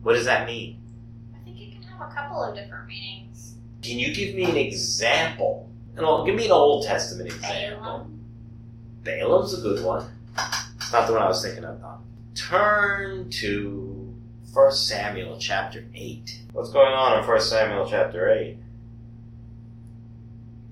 What 0.02 0.14
does 0.14 0.24
that 0.24 0.46
mean? 0.46 0.80
I 1.34 1.44
think 1.44 1.60
it 1.60 1.72
can 1.72 1.82
have 1.82 2.10
a 2.10 2.14
couple 2.14 2.42
of 2.42 2.54
different 2.54 2.88
meanings. 2.88 3.54
Can 3.82 3.98
you 3.98 4.14
give 4.14 4.34
me 4.34 4.44
an 4.44 4.56
example? 4.56 5.68
And 5.96 6.06
I'll- 6.06 6.24
give 6.24 6.34
me 6.34 6.46
an 6.46 6.52
Old 6.52 6.86
Testament 6.86 7.28
example. 7.28 7.82
Balaam. 7.82 8.20
Balaam's 9.04 9.58
a 9.58 9.60
good 9.62 9.84
one. 9.84 10.06
It's 10.76 10.92
not 10.92 11.06
the 11.06 11.12
one 11.12 11.22
I 11.22 11.28
was 11.28 11.42
thinking 11.44 11.64
of, 11.64 11.80
though. 11.80 11.98
Turn 12.34 13.30
to 13.30 14.14
1 14.52 14.72
Samuel 14.72 15.36
chapter 15.38 15.84
8. 15.94 16.40
What's 16.52 16.70
going 16.70 16.92
on 16.92 17.18
in 17.18 17.24
1 17.24 17.40
Samuel 17.40 17.86
chapter 17.88 18.30
8? 18.30 18.56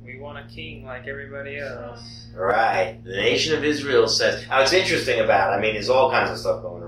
we 0.04 0.18
want 0.18 0.38
a 0.38 0.48
king 0.48 0.84
like 0.84 1.06
everybody 1.06 1.58
else. 1.58 2.28
Right. 2.34 2.98
The 3.04 3.10
nation 3.10 3.54
of 3.54 3.62
Israel 3.62 4.08
says. 4.08 4.48
Now, 4.48 4.62
it's 4.62 4.72
interesting 4.72 5.20
about 5.20 5.52
it, 5.52 5.58
I 5.58 5.60
mean, 5.60 5.74
there's 5.74 5.90
all 5.90 6.10
kinds 6.10 6.30
of 6.30 6.38
stuff 6.38 6.62
going 6.62 6.82
wrong 6.82 6.87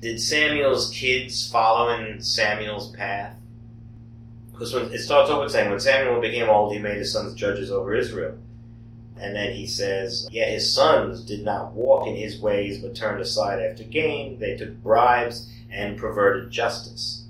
Did 0.00 0.20
Samuel's 0.20 0.90
kids 0.90 1.50
follow 1.50 1.90
in 1.90 2.22
Samuel's 2.22 2.90
path? 2.96 3.36
Because 4.50 4.74
when 4.74 4.92
it 4.92 5.00
starts 5.00 5.30
off 5.30 5.42
with 5.42 5.52
saying, 5.52 5.70
when 5.70 5.80
Samuel 5.80 6.20
became 6.20 6.48
old, 6.48 6.72
he 6.72 6.78
made 6.78 6.96
his 6.96 7.12
sons 7.12 7.34
judges 7.34 7.70
over 7.70 7.94
Israel. 7.94 8.38
And 9.18 9.36
then 9.36 9.52
he 9.52 9.66
says, 9.66 10.26
yeah, 10.30 10.46
his 10.46 10.72
sons 10.72 11.22
did 11.22 11.44
not 11.44 11.72
walk 11.72 12.06
in 12.06 12.16
his 12.16 12.40
ways, 12.40 12.78
but 12.78 12.94
turned 12.94 13.20
aside 13.20 13.60
after 13.60 13.84
gain. 13.84 14.38
They 14.38 14.56
took 14.56 14.82
bribes 14.82 15.52
and 15.70 15.98
perverted 15.98 16.50
justice. 16.50 17.24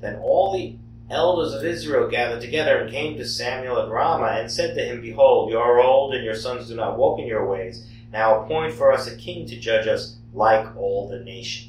Then 0.00 0.16
all 0.16 0.52
the 0.52 0.76
elders 1.08 1.54
of 1.54 1.64
Israel 1.64 2.08
gathered 2.08 2.42
together 2.42 2.78
and 2.78 2.90
came 2.90 3.16
to 3.16 3.26
Samuel 3.26 3.80
at 3.80 3.88
Ramah 3.88 4.38
and 4.40 4.50
said 4.50 4.74
to 4.74 4.84
him, 4.84 5.00
Behold, 5.00 5.50
you 5.50 5.58
are 5.58 5.80
old, 5.80 6.14
and 6.14 6.24
your 6.24 6.34
sons 6.34 6.68
do 6.68 6.74
not 6.74 6.98
walk 6.98 7.18
in 7.18 7.26
your 7.26 7.46
ways. 7.46 7.86
Now 8.12 8.42
appoint 8.42 8.74
for 8.74 8.92
us 8.92 9.06
a 9.06 9.16
king 9.16 9.46
to 9.46 9.58
judge 9.58 9.86
us 9.86 10.16
like 10.34 10.76
all 10.76 11.08
the 11.08 11.20
nations. 11.20 11.65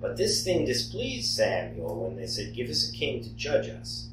But 0.00 0.16
this 0.16 0.44
thing 0.44 0.64
displeased 0.64 1.34
Samuel 1.34 2.04
when 2.04 2.16
they 2.16 2.26
said, 2.26 2.54
Give 2.54 2.68
us 2.68 2.88
a 2.88 2.92
king 2.92 3.22
to 3.22 3.30
judge 3.30 3.68
us. 3.68 4.08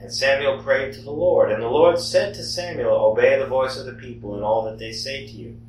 And 0.00 0.12
Samuel 0.12 0.62
prayed 0.62 0.94
to 0.94 1.02
the 1.02 1.10
Lord, 1.10 1.50
and 1.50 1.62
the 1.62 1.68
Lord 1.68 1.98
said 1.98 2.34
to 2.34 2.42
Samuel, 2.42 2.94
Obey 2.94 3.38
the 3.38 3.46
voice 3.46 3.76
of 3.76 3.86
the 3.86 3.92
people 3.92 4.36
in 4.36 4.42
all 4.42 4.64
that 4.64 4.78
they 4.78 4.92
say 4.92 5.26
to 5.26 5.32
you. 5.32 5.60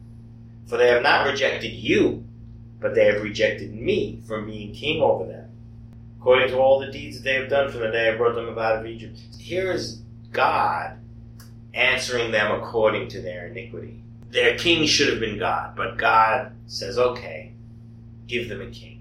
For 0.68 0.78
they 0.78 0.90
have 0.90 1.02
not 1.02 1.26
rejected 1.26 1.74
you, 1.74 2.24
but 2.80 2.94
they 2.94 3.06
have 3.06 3.24
rejected 3.24 3.74
me 3.74 4.22
from 4.28 4.46
being 4.46 4.74
king 4.74 5.02
over 5.02 5.26
them 5.26 5.50
according 6.20 6.50
to 6.50 6.58
all 6.58 6.80
the 6.80 6.92
deeds 6.92 7.18
that 7.18 7.24
they 7.24 7.36
have 7.36 7.50
done 7.50 7.72
from 7.72 7.80
the 7.80 7.92
day 7.92 8.10
I 8.10 8.18
brought 8.18 8.36
them 8.36 8.50
out 8.58 8.78
of 8.78 8.86
Egypt. 8.86 9.20
Here 9.40 9.72
is 9.72 10.02
God 10.32 10.98
answering 11.74 12.32
them 12.32 12.52
according 12.52 13.08
to 13.10 13.22
their 13.22 13.48
iniquity. 13.48 14.04
Their 14.30 14.58
king 14.58 14.86
should 14.86 15.10
have 15.10 15.22
been 15.22 15.40
God, 15.40 15.76
but 15.78 15.98
God 15.98 16.52
says, 16.68 16.98
okay, 16.98 17.54
give 18.28 18.50
them 18.50 18.62
a 18.62 18.68
king. 18.68 18.99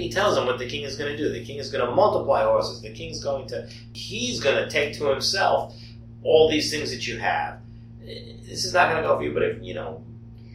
He 0.00 0.10
tells 0.10 0.34
them 0.34 0.46
what 0.46 0.58
the 0.58 0.68
king 0.68 0.82
is 0.82 0.96
going 0.96 1.10
to 1.10 1.16
do. 1.16 1.30
The 1.32 1.44
king 1.44 1.58
is 1.58 1.70
going 1.70 1.84
to 1.84 1.94
multiply 1.94 2.44
horses. 2.44 2.82
The 2.82 2.92
king's 2.92 3.22
going 3.22 3.48
to, 3.48 3.68
he's 3.92 4.40
going 4.40 4.56
to 4.56 4.68
take 4.68 4.94
to 4.94 5.06
himself 5.06 5.74
all 6.22 6.50
these 6.50 6.70
things 6.70 6.90
that 6.90 7.06
you 7.06 7.18
have. 7.18 7.58
This 8.00 8.64
is 8.64 8.72
not 8.74 8.90
going 8.90 9.02
to 9.02 9.08
go 9.08 9.16
for 9.16 9.22
you, 9.22 9.32
but 9.32 9.42
if, 9.42 9.62
you 9.62 9.74
know, 9.74 10.02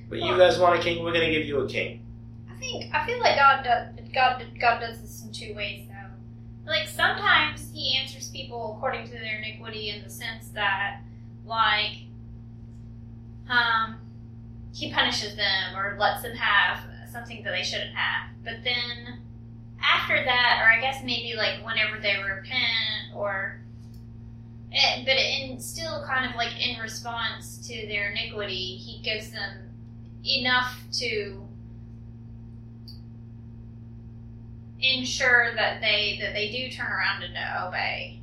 but 0.09 0.19
you 0.19 0.37
guys 0.37 0.59
want 0.59 0.79
a 0.79 0.81
king, 0.81 1.03
we're 1.03 1.13
going 1.13 1.25
to 1.25 1.31
give 1.31 1.47
you 1.47 1.59
a 1.59 1.67
king. 1.67 2.05
I 2.49 2.57
think 2.57 2.93
I 2.93 3.05
feel 3.05 3.19
like 3.19 3.37
God 3.37 3.63
does 3.63 4.09
God 4.13 4.43
God 4.59 4.79
does 4.79 5.01
this 5.01 5.23
in 5.23 5.31
two 5.31 5.53
ways 5.55 5.87
though. 5.87 6.71
Like 6.71 6.87
sometimes 6.87 7.69
He 7.73 7.97
answers 7.97 8.29
people 8.29 8.75
according 8.77 9.05
to 9.07 9.13
their 9.13 9.39
iniquity 9.39 9.89
in 9.89 10.03
the 10.03 10.09
sense 10.09 10.49
that, 10.53 11.01
like, 11.45 11.97
um, 13.49 13.97
He 14.73 14.91
punishes 14.91 15.35
them 15.35 15.75
or 15.75 15.97
lets 15.99 16.21
them 16.23 16.35
have 16.35 16.79
something 17.11 17.43
that 17.43 17.51
they 17.51 17.63
shouldn't 17.63 17.95
have. 17.95 18.29
But 18.43 18.63
then 18.63 19.19
after 19.93 20.15
that, 20.23 20.59
or 20.61 20.67
I 20.69 20.79
guess 20.81 21.03
maybe 21.03 21.35
like 21.35 21.65
whenever 21.65 21.99
they 22.01 22.15
repent 22.17 23.13
or. 23.15 23.59
eh, 24.73 25.03
but 25.05 25.15
in 25.17 25.59
still 25.59 26.03
kind 26.05 26.29
of 26.29 26.35
like 26.35 26.51
in 26.65 26.79
response 26.79 27.65
to 27.67 27.87
their 27.87 28.11
iniquity, 28.11 28.75
he 28.77 29.01
gives 29.03 29.31
them 29.31 29.69
enough 30.25 30.79
to 30.93 31.47
ensure 34.81 35.53
that 35.55 35.81
they 35.81 36.17
that 36.21 36.33
they 36.33 36.51
do 36.51 36.69
turn 36.75 36.91
around 36.91 37.23
and 37.23 37.35
obey. 37.67 38.19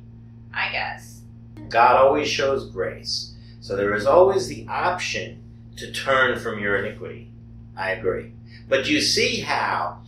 I 0.53 0.71
guess. 0.71 1.21
God 1.69 1.95
always 1.95 2.27
shows 2.29 2.69
grace. 2.69 3.33
So 3.59 3.75
there 3.75 3.95
is 3.95 4.05
always 4.05 4.47
the 4.47 4.67
option 4.67 5.41
to 5.77 5.91
turn 5.91 6.37
from 6.39 6.59
your 6.59 6.77
iniquity. 6.77 7.31
I 7.75 7.91
agree. 7.91 8.33
But 8.69 8.87
you 8.87 9.01
see 9.01 9.39
how, 9.41 10.01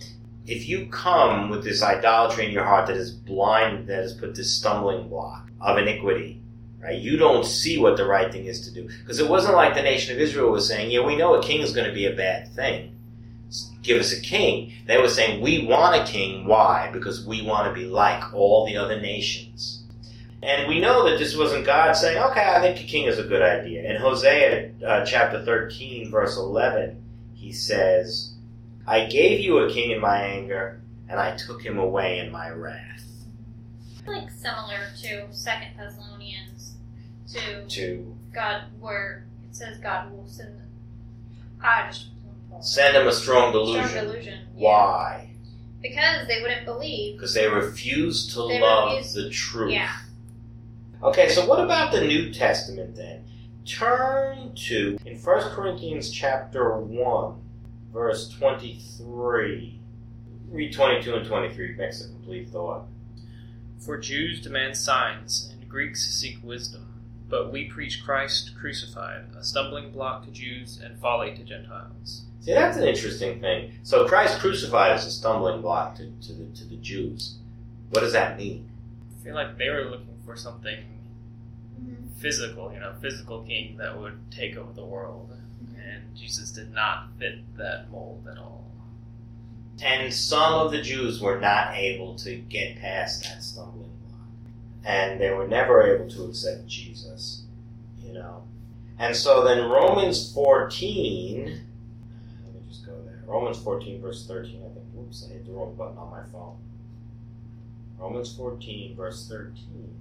if 0.48 0.70
you 0.70 0.88
come 0.88 1.50
with 1.50 1.64
this 1.64 1.82
idolatry 1.82 2.46
in 2.46 2.52
your 2.52 2.66
heart 2.66 2.88
that 2.88 2.98
is 2.98 3.12
blind, 3.12 3.88
that 3.88 3.98
has 3.98 4.14
put 4.14 4.36
this 4.36 4.56
stumbling 4.56 5.10
block 5.10 5.50
of 5.60 5.78
iniquity, 5.78 6.40
right? 6.82 7.00
You 7.00 7.18
don't 7.18 7.46
see 7.46 7.80
what 7.80 7.98
the 7.98 8.06
right 8.06 8.32
thing 8.32 8.46
is 8.46 8.62
to 8.68 8.74
do. 8.74 8.88
Because 9.00 9.20
it 9.20 9.30
wasn't 9.30 9.56
like 9.56 9.74
the 9.74 9.82
nation 9.82 10.14
of 10.14 10.22
Israel 10.22 10.52
was 10.52 10.68
saying, 10.68 10.92
yeah, 10.92 11.04
we 11.04 11.16
know 11.16 11.34
a 11.36 11.44
king 11.44 11.62
is 11.62 11.74
going 11.74 11.88
to 11.88 11.94
be 11.94 12.06
a 12.06 12.16
bad 12.16 12.54
thing. 12.54 12.92
Give 13.82 14.00
us 14.00 14.12
a 14.12 14.22
king. 14.22 14.74
They 14.86 14.98
were 14.98 15.10
saying, 15.10 15.42
we 15.42 15.66
want 15.66 15.96
a 15.96 16.12
king. 16.12 16.46
Why? 16.46 16.90
Because 16.92 17.26
we 17.26 17.42
want 17.42 17.68
to 17.68 17.74
be 17.74 17.88
like 17.88 18.34
all 18.34 18.66
the 18.66 18.78
other 18.78 19.00
nations. 19.00 19.84
And 20.44 20.68
we 20.68 20.80
know 20.80 21.10
that 21.10 21.18
this 21.18 21.36
wasn't 21.36 21.66
God 21.66 21.94
saying, 21.94 22.18
okay, 22.18 22.54
I 22.56 22.62
think 22.62 22.80
a 22.80 22.84
king 22.84 23.08
is 23.08 23.18
a 23.18 23.24
good 23.24 23.42
idea. 23.42 23.90
In 23.90 24.00
Hosea 24.00 24.72
uh, 24.86 25.06
chapter 25.06 25.44
13, 25.44 26.12
verse 26.12 26.38
11, 26.38 27.02
he 27.34 27.52
says, 27.52 28.35
I 28.88 29.06
gave 29.06 29.40
you 29.40 29.58
a 29.60 29.72
king 29.72 29.92
in 29.92 30.00
my 30.00 30.18
anger, 30.22 30.82
and 31.10 31.20
I 31.20 31.36
took 31.36 31.64
him 31.64 31.78
away 31.78 32.20
in 32.20 32.32
my 32.32 32.50
wrath. 32.50 33.04
Like 34.08 34.30
similar 34.30 34.80
to 35.02 35.28
Second 35.34 35.70
Thessalonians, 35.78 36.76
to 37.34 37.66
To 37.68 38.16
God, 38.34 38.64
where 38.80 39.26
it 39.50 39.56
says 39.56 39.78
God 39.80 40.12
will 40.12 40.28
send. 40.28 40.60
Ah, 41.64 41.86
I 41.88 41.92
just 41.92 42.08
send 42.62 42.96
him 42.96 43.08
a 43.08 43.12
strong 43.12 43.52
delusion. 43.52 43.88
strong 43.88 44.06
delusion. 44.08 44.40
Why? 44.54 45.30
because 45.82 46.28
they 46.28 46.42
wouldn't 46.42 46.66
believe. 46.66 47.16
Because 47.16 47.36
they 47.36 47.48
refuse 47.48 48.34
to 48.34 48.48
They 48.48 48.60
love 48.60 48.98
refuse- 48.98 49.14
the 49.14 49.30
truth. 49.30 49.72
Yeah. 49.72 49.92
Okay, 51.04 51.30
so 51.30 51.46
what 51.46 51.64
about 51.64 51.92
the 51.92 52.02
New 52.02 52.34
Testament 52.34 52.96
then? 52.96 53.24
Turn 53.68 54.56
to 54.68 54.98
in 55.06 55.18
1 55.18 55.42
Corinthians 55.52 56.10
chapter 56.10 56.76
1, 56.80 57.36
verse 57.96 58.30
23. 58.30 59.80
Read 60.50 60.74
22 60.74 61.16
and 61.16 61.26
23 61.26 61.76
makes 61.76 62.06
a 62.06 62.10
complete 62.10 62.50
thought. 62.50 62.84
For 63.80 63.98
Jews 63.98 64.42
demand 64.42 64.76
signs, 64.78 65.50
and 65.54 65.68
Greeks 65.68 66.06
seek 66.06 66.38
wisdom. 66.44 66.82
But 67.28 67.52
we 67.52 67.66
preach 67.66 68.04
Christ 68.04 68.52
crucified, 68.60 69.24
a 69.36 69.44
stumbling 69.44 69.92
block 69.92 70.26
to 70.26 70.32
Jews 70.32 70.80
and 70.84 71.00
folly 71.00 71.34
to 71.36 71.44
Gentiles. 71.44 72.26
See, 72.42 72.54
that's 72.54 72.78
an 72.78 72.84
interesting 72.84 73.40
thing. 73.40 73.72
So 73.82 74.08
Christ 74.08 74.40
crucified 74.40 74.96
is 75.00 75.06
a 75.06 75.12
stumbling 75.12 75.62
block 75.62 75.96
to, 75.96 76.12
to, 76.28 76.34
the, 76.34 76.46
to 76.58 76.66
the 76.66 76.76
Jews. 76.76 77.38
What 77.90 78.02
does 78.02 78.14
that 78.14 78.38
mean? 78.38 78.70
I 79.20 79.24
feel 79.24 79.36
like 79.36 79.58
they 79.58 79.70
were 79.70 79.86
looking 79.86 80.20
for 80.26 80.36
something 80.36 80.78
Mm-hmm. 81.82 82.08
physical, 82.20 82.72
you 82.72 82.80
know, 82.80 82.94
physical 83.02 83.44
king 83.44 83.76
that 83.78 84.00
would 84.00 84.32
take 84.32 84.56
over 84.56 84.72
the 84.72 84.86
world. 84.86 85.35
And 85.86 86.16
Jesus 86.16 86.52
did 86.52 86.74
not 86.74 87.10
fit 87.20 87.40
that 87.58 87.92
mold 87.92 88.28
at 88.32 88.38
all. 88.38 88.66
And 89.84 90.14
some 90.14 90.54
of 90.54 90.72
the 90.72 90.82
Jews 90.82 91.22
were 91.22 91.40
not 91.40 91.76
able 91.76 92.16
to 92.16 92.36
get 92.36 92.80
past 92.80 93.24
that 93.24 93.44
stumbling 93.44 93.92
block. 94.08 94.22
And 94.86 95.20
they 95.20 95.32
were 95.32 95.48
never 95.48 95.84
able 95.84 96.10
to 96.12 96.26
accept 96.26 96.68
Jesus, 96.68 97.44
you 98.02 98.14
know. 98.14 98.44
And 98.98 99.16
so 99.16 99.44
then 99.44 99.70
Romans 99.70 100.32
14, 100.34 101.46
let 101.46 102.54
me 102.54 102.60
just 102.70 102.86
go 102.86 102.94
there. 103.06 103.24
Romans 103.28 103.62
14, 103.62 104.02
verse 104.02 104.26
13, 104.26 104.62
I 104.62 104.74
think. 104.74 104.86
Oops, 104.98 105.28
I 105.30 105.34
hit 105.34 105.46
the 105.46 105.52
wrong 105.52 105.76
button 105.76 105.98
on 105.98 106.10
my 106.10 106.24
phone. 106.32 106.56
Romans 108.00 108.34
14, 108.36 108.96
verse 108.96 109.28
13. 109.28 109.94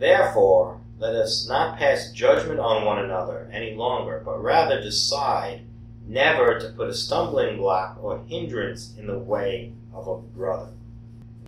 Therefore, 0.00 0.80
let 0.98 1.14
us 1.14 1.46
not 1.46 1.78
pass 1.78 2.10
judgment 2.10 2.58
on 2.58 2.86
one 2.86 3.04
another 3.04 3.50
any 3.52 3.74
longer, 3.74 4.22
but 4.24 4.42
rather 4.42 4.80
decide 4.80 5.60
never 6.08 6.58
to 6.58 6.70
put 6.70 6.88
a 6.88 6.94
stumbling 6.94 7.58
block 7.58 7.98
or 8.02 8.24
hindrance 8.26 8.94
in 8.98 9.06
the 9.06 9.18
way 9.18 9.72
of 9.92 10.08
a 10.08 10.16
brother. 10.16 10.70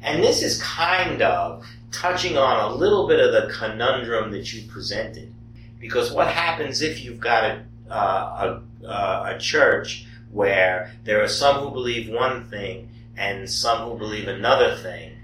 And 0.03 0.23
this 0.23 0.43
is 0.43 0.63
kind 0.63 1.23
of 1.23 1.65
touching 1.93 2.37
on 2.37 2.71
a 2.71 2.75
little 2.75 3.09
bit 3.09 3.21
of 3.21 3.33
the 3.33 3.53
conundrum 3.55 4.31
that 4.33 4.53
you 4.53 4.71
presented. 4.71 5.33
Because 5.81 6.13
what 6.13 6.29
happens 6.29 6.83
if 6.83 7.03
you've 7.03 7.21
got 7.21 7.45
a, 7.45 7.65
uh, 7.91 8.61
a, 8.83 8.87
uh, 8.87 9.35
a 9.35 9.39
church 9.39 10.05
where 10.31 10.93
there 11.05 11.23
are 11.23 11.29
some 11.29 11.63
who 11.63 11.71
believe 11.71 12.13
one 12.13 12.49
thing 12.49 12.91
and 13.17 13.49
some 13.49 13.89
who 13.89 13.99
believe 13.99 14.29
another 14.29 14.77
thing, 14.77 15.17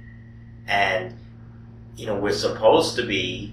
and 0.67 1.15
you 1.99 2.07
know 2.07 2.15
we're 2.15 2.33
supposed 2.33 2.95
to 2.97 3.05
be 3.05 3.53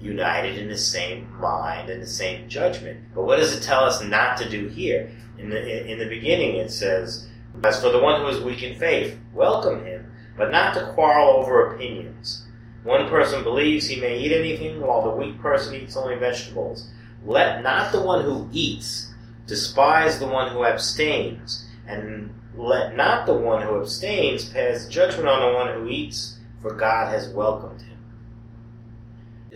united 0.00 0.58
in 0.58 0.68
the 0.68 0.76
same 0.76 1.26
mind 1.40 1.88
and 1.88 2.02
the 2.02 2.06
same 2.06 2.48
judgment. 2.48 3.00
But 3.14 3.24
what 3.24 3.36
does 3.36 3.56
it 3.56 3.62
tell 3.62 3.84
us 3.84 4.02
not 4.02 4.36
to 4.38 4.48
do 4.48 4.68
here? 4.68 5.10
In 5.38 5.48
the 5.48 5.90
in 5.90 5.98
the 5.98 6.08
beginning, 6.08 6.56
it 6.56 6.70
says, 6.70 7.26
"As 7.64 7.80
for 7.80 7.88
the 7.88 7.98
one 7.98 8.20
who 8.20 8.28
is 8.28 8.40
weak 8.40 8.62
in 8.62 8.78
faith, 8.78 9.18
welcome 9.32 9.84
him, 9.86 10.12
but 10.36 10.50
not 10.50 10.74
to 10.74 10.92
quarrel 10.92 11.28
over 11.30 11.74
opinions. 11.74 12.44
One 12.82 13.08
person 13.08 13.42
believes 13.42 13.86
he 13.86 14.00
may 14.00 14.18
eat 14.18 14.32
anything, 14.32 14.80
while 14.80 15.02
the 15.02 15.16
weak 15.16 15.40
person 15.40 15.74
eats 15.74 15.96
only 15.96 16.16
vegetables. 16.16 16.90
Let 17.24 17.62
not 17.62 17.92
the 17.92 18.02
one 18.02 18.24
who 18.24 18.48
eats 18.52 19.12
despise 19.46 20.18
the 20.18 20.26
one 20.26 20.52
who 20.52 20.64
abstains, 20.64 21.66
and 21.86 22.34
let 22.54 22.94
not 22.94 23.24
the 23.24 23.34
one 23.34 23.62
who 23.62 23.80
abstains 23.80 24.48
pass 24.50 24.86
judgment 24.86 25.28
on 25.28 25.40
the 25.40 25.54
one 25.58 25.74
who 25.74 25.88
eats, 25.88 26.39
for 26.62 26.74
God 26.74 27.12
has 27.12 27.28
welcomed 27.28 27.82
him." 27.82 27.98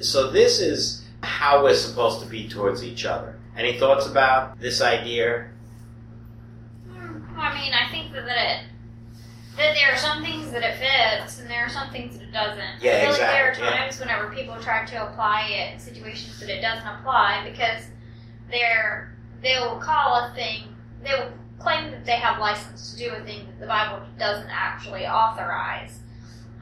So 0.03 0.31
this 0.31 0.61
is 0.61 1.05
how 1.23 1.62
we're 1.62 1.75
supposed 1.75 2.21
to 2.21 2.27
be 2.27 2.49
towards 2.49 2.85
each 2.85 3.05
other. 3.05 3.38
Any 3.57 3.79
thoughts 3.79 4.07
about 4.07 4.59
this 4.59 4.81
idea? 4.81 5.51
I 7.37 7.55
mean, 7.55 7.73
I 7.73 7.88
think 7.90 8.12
that, 8.12 8.27
that 8.27 8.38
it 8.38 8.67
that 9.57 9.75
there 9.75 9.93
are 9.93 9.97
some 9.97 10.25
things 10.25 10.51
that 10.51 10.62
it 10.64 10.75
fits, 10.79 11.38
and 11.38 11.49
there 11.49 11.64
are 11.64 11.69
some 11.69 11.90
things 11.90 12.19
that 12.19 12.25
it 12.25 12.33
doesn't. 12.33 12.83
Yeah, 12.83 12.97
I 12.97 13.01
feel 13.01 13.11
like 13.11 13.19
there 13.19 13.51
exactly, 13.51 13.69
are 13.69 13.71
yeah. 13.71 13.77
times 13.79 14.01
whenever 14.01 14.35
people 14.35 14.57
try 14.61 14.85
to 14.85 15.09
apply 15.09 15.47
it 15.49 15.75
in 15.75 15.79
situations 15.79 16.40
that 16.40 16.49
it 16.49 16.61
doesn't 16.61 16.87
apply 16.87 17.49
because 17.49 17.85
they're 18.51 19.17
they 19.43 19.59
will 19.61 19.77
call 19.77 20.17
a 20.17 20.33
thing 20.35 20.75
they 21.05 21.12
will 21.12 21.31
claim 21.59 21.90
that 21.90 22.05
they 22.05 22.17
have 22.17 22.40
license 22.40 22.93
to 22.93 22.99
do 22.99 23.11
a 23.11 23.21
thing 23.25 23.47
that 23.47 23.61
the 23.61 23.67
Bible 23.67 24.05
doesn't 24.19 24.51
actually 24.51 25.07
authorize. 25.07 26.01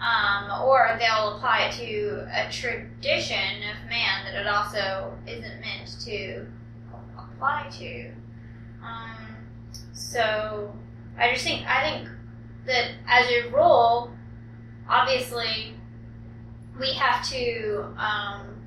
Um, 0.02 0.62
or 0.64 0.98
they'll 0.98 1.36
apply 1.36 1.68
it 1.68 1.72
to 1.74 2.26
a 2.34 2.50
tradition 2.50 3.62
of 3.70 3.88
man 3.88 4.24
that 4.24 4.34
it 4.34 4.48
also 4.48 5.16
isn't 5.28 5.60
meant 5.60 5.96
to 6.04 6.44
apply 7.16 7.68
to. 7.78 8.10
Um, 8.82 9.36
so 9.92 10.74
I 11.16 11.32
just 11.32 11.44
think 11.44 11.64
I 11.68 11.84
think 11.84 12.08
that 12.66 12.90
as 13.06 13.26
a 13.30 13.50
rule, 13.50 14.10
obviously, 14.88 15.74
we 16.80 16.94
have 16.94 17.24
to 17.28 17.94
um, 17.96 18.60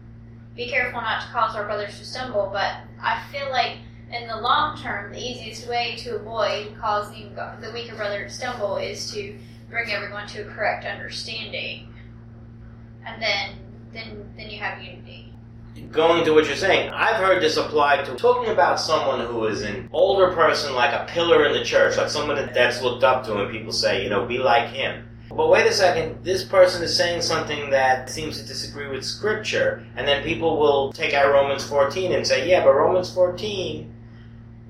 be 0.55 0.69
careful 0.69 1.01
not 1.01 1.21
to 1.21 1.27
cause 1.27 1.53
our 1.55 1.65
brothers 1.65 1.99
to 1.99 2.05
stumble. 2.05 2.49
But 2.53 2.77
I 3.01 3.21
feel 3.31 3.49
like 3.49 3.79
in 4.09 4.27
the 4.27 4.37
long 4.37 4.77
term, 4.77 5.11
the 5.11 5.19
easiest 5.19 5.67
way 5.67 5.95
to 5.97 6.15
avoid 6.15 6.77
causing 6.79 7.35
the 7.35 7.71
weaker 7.73 7.95
brother 7.95 8.23
to 8.23 8.29
stumble 8.29 8.77
is 8.77 9.11
to 9.11 9.37
bring 9.75 9.91
everyone 9.91 10.25
to 10.25 10.39
a 10.39 10.45
correct 10.45 10.85
understanding, 10.85 11.93
and 13.05 13.21
then 13.21 13.57
then 13.91 14.33
then 14.37 14.49
you 14.49 14.57
have 14.57 14.81
unity. 14.81 15.33
Going 15.91 16.23
to 16.23 16.31
what 16.31 16.45
you're 16.45 16.55
saying, 16.55 16.91
I've 16.91 17.17
heard 17.17 17.41
this 17.43 17.57
applied 17.57 18.05
to 18.05 18.15
talking 18.15 18.53
about 18.53 18.79
someone 18.79 19.19
who 19.25 19.45
is 19.47 19.63
an 19.63 19.89
older 19.91 20.31
person, 20.31 20.73
like 20.73 20.93
a 20.93 21.05
pillar 21.11 21.45
in 21.45 21.51
the 21.51 21.65
church, 21.65 21.97
like 21.97 22.09
someone 22.09 22.37
that's 22.53 22.81
looked 22.81 23.03
up 23.03 23.25
to, 23.25 23.37
and 23.37 23.51
people 23.51 23.73
say, 23.73 24.01
you 24.01 24.09
know, 24.09 24.25
be 24.25 24.37
like 24.37 24.69
him. 24.69 25.09
But 25.29 25.49
wait 25.49 25.67
a 25.67 25.73
second, 25.73 26.23
this 26.23 26.45
person 26.45 26.81
is 26.81 26.95
saying 26.95 27.21
something 27.21 27.69
that 27.71 28.09
seems 28.09 28.39
to 28.39 28.47
disagree 28.47 28.87
with 28.87 29.03
Scripture, 29.03 29.85
and 29.97 30.07
then 30.07 30.23
people 30.23 30.57
will 30.57 30.93
take 30.93 31.13
out 31.13 31.33
Romans 31.33 31.67
14 31.67 32.13
and 32.13 32.25
say, 32.25 32.49
yeah, 32.49 32.63
but 32.63 32.73
Romans 32.73 33.13
14, 33.13 33.93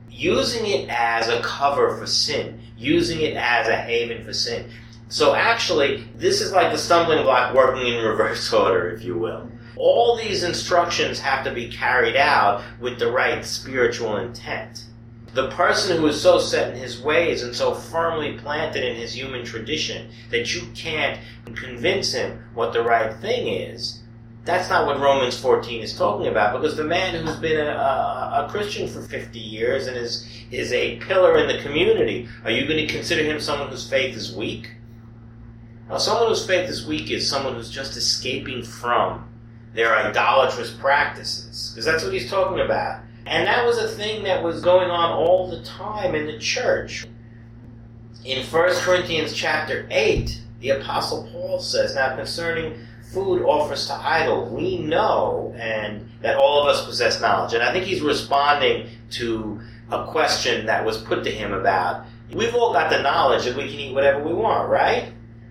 using 0.09 0.65
it 0.65 0.89
as 0.89 1.29
a 1.29 1.39
cover 1.41 1.95
for 1.95 2.07
sin, 2.07 2.59
using 2.75 3.21
it 3.21 3.35
as 3.37 3.67
a 3.67 3.75
haven 3.75 4.25
for 4.25 4.33
sin. 4.33 4.71
So 5.07 5.35
actually, 5.35 6.03
this 6.15 6.41
is 6.41 6.51
like 6.51 6.71
the 6.71 6.77
stumbling 6.77 7.23
block 7.23 7.53
working 7.53 7.85
in 7.87 8.03
reverse 8.03 8.51
order, 8.51 8.89
if 8.89 9.03
you 9.03 9.17
will. 9.17 9.49
All 9.77 10.17
these 10.17 10.43
instructions 10.43 11.19
have 11.19 11.43
to 11.45 11.51
be 11.51 11.69
carried 11.69 12.15
out 12.15 12.63
with 12.79 12.97
the 12.97 13.11
right 13.11 13.45
spiritual 13.45 14.17
intent. 14.17 14.85
The 15.33 15.49
person 15.49 15.97
who 15.97 16.07
is 16.07 16.19
so 16.19 16.39
set 16.39 16.73
in 16.73 16.79
his 16.79 17.01
ways 17.01 17.43
and 17.43 17.53
so 17.53 17.75
firmly 17.75 18.37
planted 18.37 18.83
in 18.83 18.95
his 18.95 19.13
human 19.13 19.45
tradition 19.45 20.09
that 20.31 20.55
you 20.55 20.61
can't 20.73 21.19
convince 21.55 22.13
him 22.13 22.41
what 22.53 22.73
the 22.73 22.81
right 22.81 23.13
thing 23.13 23.47
is, 23.47 24.01
that's 24.45 24.69
not 24.69 24.85
what 24.85 24.99
Romans 24.99 25.37
14 25.39 25.81
is 25.81 25.97
talking 25.97 26.27
about 26.27 26.59
because 26.59 26.77
the 26.77 26.83
man 26.83 27.15
who's 27.15 27.35
been 27.35 27.59
a, 27.59 27.71
a, 27.71 28.45
a 28.45 28.49
Christian 28.49 28.87
for 28.87 29.01
50 29.01 29.39
years 29.39 29.87
and 29.87 29.97
is, 29.97 30.27
is 30.51 30.71
a 30.71 30.97
pillar 30.97 31.37
in 31.37 31.47
the 31.47 31.61
community, 31.61 32.29
are 32.43 32.51
you 32.51 32.65
going 32.67 32.87
to 32.87 32.93
consider 32.93 33.23
him 33.23 33.39
someone 33.39 33.69
whose 33.69 33.89
faith 33.89 34.15
is 34.15 34.33
weak? 34.35 34.69
Now, 35.89 35.97
someone 35.97 36.29
whose 36.29 36.45
faith 36.45 36.69
is 36.69 36.85
weak 36.85 37.11
is 37.11 37.29
someone 37.29 37.53
who's 37.53 37.69
just 37.69 37.95
escaping 37.95 38.63
from 38.63 39.29
their 39.73 39.95
idolatrous 39.95 40.71
practices, 40.71 41.71
because 41.71 41.85
that's 41.85 42.03
what 42.03 42.13
he's 42.13 42.29
talking 42.29 42.59
about. 42.59 43.01
And 43.27 43.47
that 43.47 43.65
was 43.65 43.77
a 43.77 43.87
thing 43.87 44.23
that 44.23 44.43
was 44.43 44.61
going 44.61 44.89
on 44.89 45.11
all 45.11 45.49
the 45.49 45.63
time 45.63 46.15
in 46.15 46.27
the 46.27 46.39
church. 46.39 47.05
In 48.23 48.43
1 48.43 48.75
Corinthians 48.77 49.33
chapter 49.33 49.87
8, 49.91 50.41
the 50.59 50.69
Apostle 50.71 51.27
Paul 51.31 51.59
says, 51.59 51.93
Now 51.93 52.15
concerning 52.15 52.79
food 53.13 53.43
offers 53.43 53.87
to 53.87 53.93
idol, 53.93 54.49
we 54.49 54.79
know 54.79 55.53
and 55.57 56.09
that 56.21 56.37
all 56.37 56.61
of 56.61 56.67
us 56.67 56.85
possess 56.85 57.21
knowledge. 57.21 57.53
And 57.53 57.61
I 57.61 57.71
think 57.71 57.85
he's 57.85 58.01
responding 58.01 58.89
to 59.11 59.61
a 59.91 60.05
question 60.07 60.65
that 60.65 60.83
was 60.83 60.97
put 60.97 61.23
to 61.23 61.31
him 61.31 61.53
about, 61.53 62.05
we've 62.33 62.55
all 62.55 62.73
got 62.73 62.89
the 62.89 63.01
knowledge 63.01 63.45
that 63.45 63.55
we 63.55 63.69
can 63.69 63.79
eat 63.79 63.93
whatever 63.93 64.23
we 64.23 64.33
want, 64.33 64.69
right? 64.69 65.13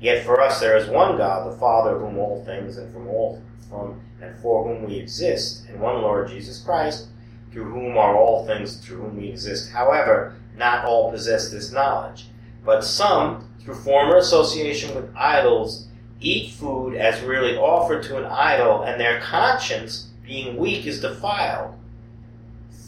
Yet 0.00 0.24
for 0.24 0.40
us 0.40 0.60
there 0.60 0.76
is 0.76 0.88
one 0.88 1.16
God, 1.16 1.50
the 1.50 1.56
Father, 1.56 1.98
whom 1.98 2.18
all 2.18 2.44
things 2.44 2.76
and 2.76 2.92
from 2.92 3.08
all 3.08 3.42
from 3.68 4.00
and 4.20 4.36
for 4.38 4.64
whom 4.64 4.84
we 4.84 4.96
exist, 4.96 5.64
and 5.68 5.80
one 5.80 6.00
Lord 6.00 6.28
Jesus 6.28 6.58
Christ, 6.58 7.08
through 7.52 7.70
whom 7.70 7.96
are 7.98 8.16
all 8.16 8.46
things, 8.46 8.76
through 8.76 8.98
whom 8.98 9.16
we 9.16 9.28
exist. 9.28 9.70
However, 9.70 10.34
not 10.56 10.84
all 10.84 11.10
possess 11.10 11.50
this 11.50 11.72
knowledge, 11.72 12.26
but 12.64 12.84
some, 12.84 13.48
through 13.60 13.74
former 13.74 14.16
association 14.16 14.94
with 14.94 15.14
idols, 15.16 15.88
eat 16.20 16.52
food 16.52 16.96
as 16.96 17.20
really 17.22 17.56
offered 17.56 18.02
to 18.04 18.16
an 18.16 18.24
idol, 18.24 18.82
and 18.82 19.00
their 19.00 19.20
conscience, 19.20 20.08
being 20.24 20.56
weak, 20.56 20.86
is 20.86 21.00
defiled. 21.00 21.74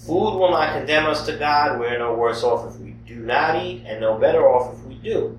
Food 0.06 0.38
will 0.38 0.50
not 0.50 0.72
condemn 0.72 1.06
us 1.06 1.26
to 1.26 1.36
God. 1.36 1.78
We 1.80 1.86
are 1.86 1.98
no 1.98 2.14
worse 2.14 2.42
off 2.42 2.72
if 2.72 2.80
we 2.80 2.94
do 3.06 3.16
not 3.16 3.62
eat, 3.62 3.82
and 3.84 4.00
no 4.00 4.16
better 4.16 4.48
off 4.48 4.74
if 4.78 4.84
we 4.84 4.94
do. 4.94 5.38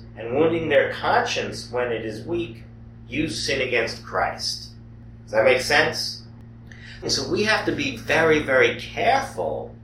and 0.17 0.35
wounding 0.35 0.69
their 0.69 0.91
conscience 0.93 1.71
when 1.71 1.91
it 1.91 2.05
is 2.05 2.25
weak, 2.25 2.63
you 3.07 3.29
sin 3.29 3.61
against 3.61 4.03
Christ. 4.03 4.69
Does 5.23 5.31
that 5.31 5.45
make 5.45 5.61
sense? 5.61 6.23
And 7.01 7.11
so 7.11 7.29
we 7.29 7.43
have 7.43 7.65
to 7.65 7.71
be 7.71 7.97
very, 7.97 8.39
very 8.39 8.79
careful 8.79 9.75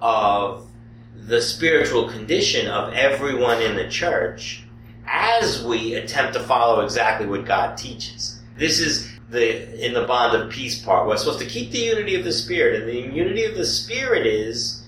of 0.00 0.66
the 1.14 1.40
spiritual 1.40 2.08
condition 2.08 2.68
of 2.68 2.92
everyone 2.92 3.62
in 3.62 3.76
the 3.76 3.88
church 3.88 4.64
as 5.06 5.64
we 5.64 5.94
attempt 5.94 6.34
to 6.34 6.40
follow 6.40 6.80
exactly 6.80 7.26
what 7.26 7.44
God 7.44 7.76
teaches. 7.76 8.40
This 8.56 8.80
is 8.80 9.10
the 9.30 9.84
in 9.84 9.92
the 9.92 10.04
bond 10.04 10.40
of 10.40 10.50
peace 10.50 10.82
part. 10.82 11.06
We're 11.06 11.16
supposed 11.16 11.40
to 11.40 11.46
keep 11.46 11.70
the 11.70 11.78
unity 11.78 12.14
of 12.14 12.24
the 12.24 12.32
spirit, 12.32 12.80
and 12.80 12.88
the 12.88 13.16
unity 13.16 13.44
of 13.44 13.54
the 13.54 13.64
spirit 13.64 14.26
is 14.26 14.86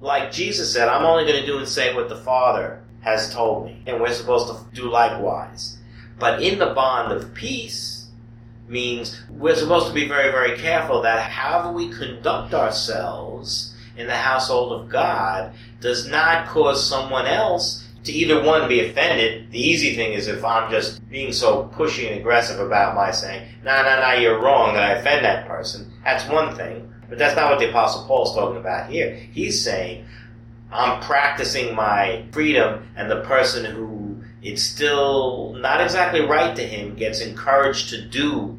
like 0.00 0.32
Jesus 0.32 0.72
said, 0.72 0.88
I'm 0.88 1.04
only 1.04 1.24
going 1.24 1.40
to 1.40 1.46
do 1.46 1.58
and 1.58 1.68
say 1.68 1.94
what 1.94 2.08
the 2.08 2.16
Father 2.16 2.82
has 3.00 3.32
told 3.32 3.66
me, 3.66 3.82
and 3.86 4.00
we're 4.00 4.12
supposed 4.12 4.48
to 4.48 4.74
do 4.74 4.90
likewise. 4.90 5.78
But 6.18 6.42
in 6.42 6.58
the 6.58 6.74
bond 6.74 7.12
of 7.12 7.34
peace 7.34 8.08
means 8.68 9.20
we're 9.30 9.56
supposed 9.56 9.88
to 9.88 9.94
be 9.94 10.06
very, 10.06 10.30
very 10.30 10.56
careful 10.58 11.02
that 11.02 11.30
however 11.30 11.72
we 11.72 11.88
conduct 11.90 12.54
ourselves 12.54 13.74
in 13.96 14.06
the 14.06 14.16
household 14.16 14.72
of 14.72 14.88
God 14.88 15.52
does 15.80 16.06
not 16.06 16.46
cause 16.46 16.86
someone 16.86 17.26
else 17.26 17.86
to 18.04 18.12
either 18.12 18.42
one 18.42 18.68
be 18.68 18.80
offended. 18.80 19.50
The 19.50 19.60
easy 19.60 19.94
thing 19.94 20.12
is 20.12 20.26
if 20.26 20.44
I'm 20.44 20.70
just 20.70 21.06
being 21.10 21.32
so 21.32 21.70
pushy 21.74 22.10
and 22.10 22.20
aggressive 22.20 22.60
about 22.60 22.94
my 22.94 23.10
saying, 23.10 23.48
"No, 23.64 23.82
no, 23.82 24.00
no, 24.00 24.12
you're 24.12 24.40
wrong," 24.40 24.74
that 24.74 24.82
I 24.82 24.92
offend 24.94 25.24
that 25.24 25.46
person. 25.46 25.92
That's 26.04 26.26
one 26.28 26.54
thing, 26.54 26.92
but 27.08 27.18
that's 27.18 27.36
not 27.36 27.50
what 27.50 27.58
the 27.58 27.68
Apostle 27.68 28.06
Paul's 28.06 28.34
talking 28.34 28.56
about 28.56 28.90
here. 28.90 29.14
He's 29.32 29.62
saying, 29.62 30.06
"I'm 30.72 31.00
practicing 31.00 31.74
my 31.74 32.24
freedom," 32.32 32.88
and 32.96 33.10
the 33.10 33.20
person 33.22 33.64
who 33.64 34.22
it's 34.42 34.62
still 34.62 35.54
not 35.58 35.80
exactly 35.80 36.20
right 36.20 36.56
to 36.56 36.62
him 36.62 36.94
gets 36.94 37.20
encouraged 37.20 37.90
to 37.90 38.00
do 38.00 38.58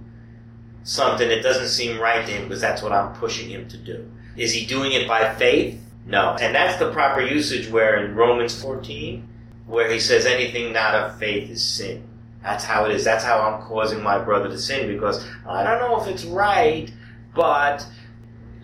something 0.84 1.28
that 1.30 1.44
doesn't 1.44 1.68
seem 1.68 2.00
right 2.00 2.26
to 2.26 2.32
him 2.32 2.44
because 2.44 2.62
that's 2.62 2.82
what 2.82 2.92
I'm 2.92 3.14
pushing 3.14 3.50
him 3.50 3.68
to 3.70 3.78
do. 3.78 4.10
Is 4.38 4.54
he 4.54 4.66
doing 4.66 4.92
it 4.92 5.08
by 5.08 5.34
faith? 5.36 5.80
No. 6.06 6.36
And 6.40 6.56
that's 6.56 6.78
the 6.78 6.92
proper 6.92 7.22
usage 7.22 7.70
where 7.70 8.04
in 8.04 8.16
Romans 8.16 8.60
14, 8.62 9.28
where 9.68 9.92
he 9.92 10.00
says 10.00 10.26
anything 10.26 10.74
not 10.74 10.96
of 10.96 11.18
faith 11.18 11.50
is 11.50 11.64
sin. 11.64 12.04
That's 12.44 12.64
how 12.64 12.86
it 12.86 12.92
is. 12.92 13.04
That's 13.04 13.24
how 13.24 13.40
I'm 13.42 13.62
causing 13.64 14.02
my 14.02 14.18
brother 14.18 14.50
to 14.50 14.58
sin 14.58 14.88
because 14.88 15.26
I 15.48 15.64
don't 15.64 15.80
know 15.80 16.02
if 16.02 16.08
it's 16.08 16.26
right, 16.26 16.92
but 17.36 17.86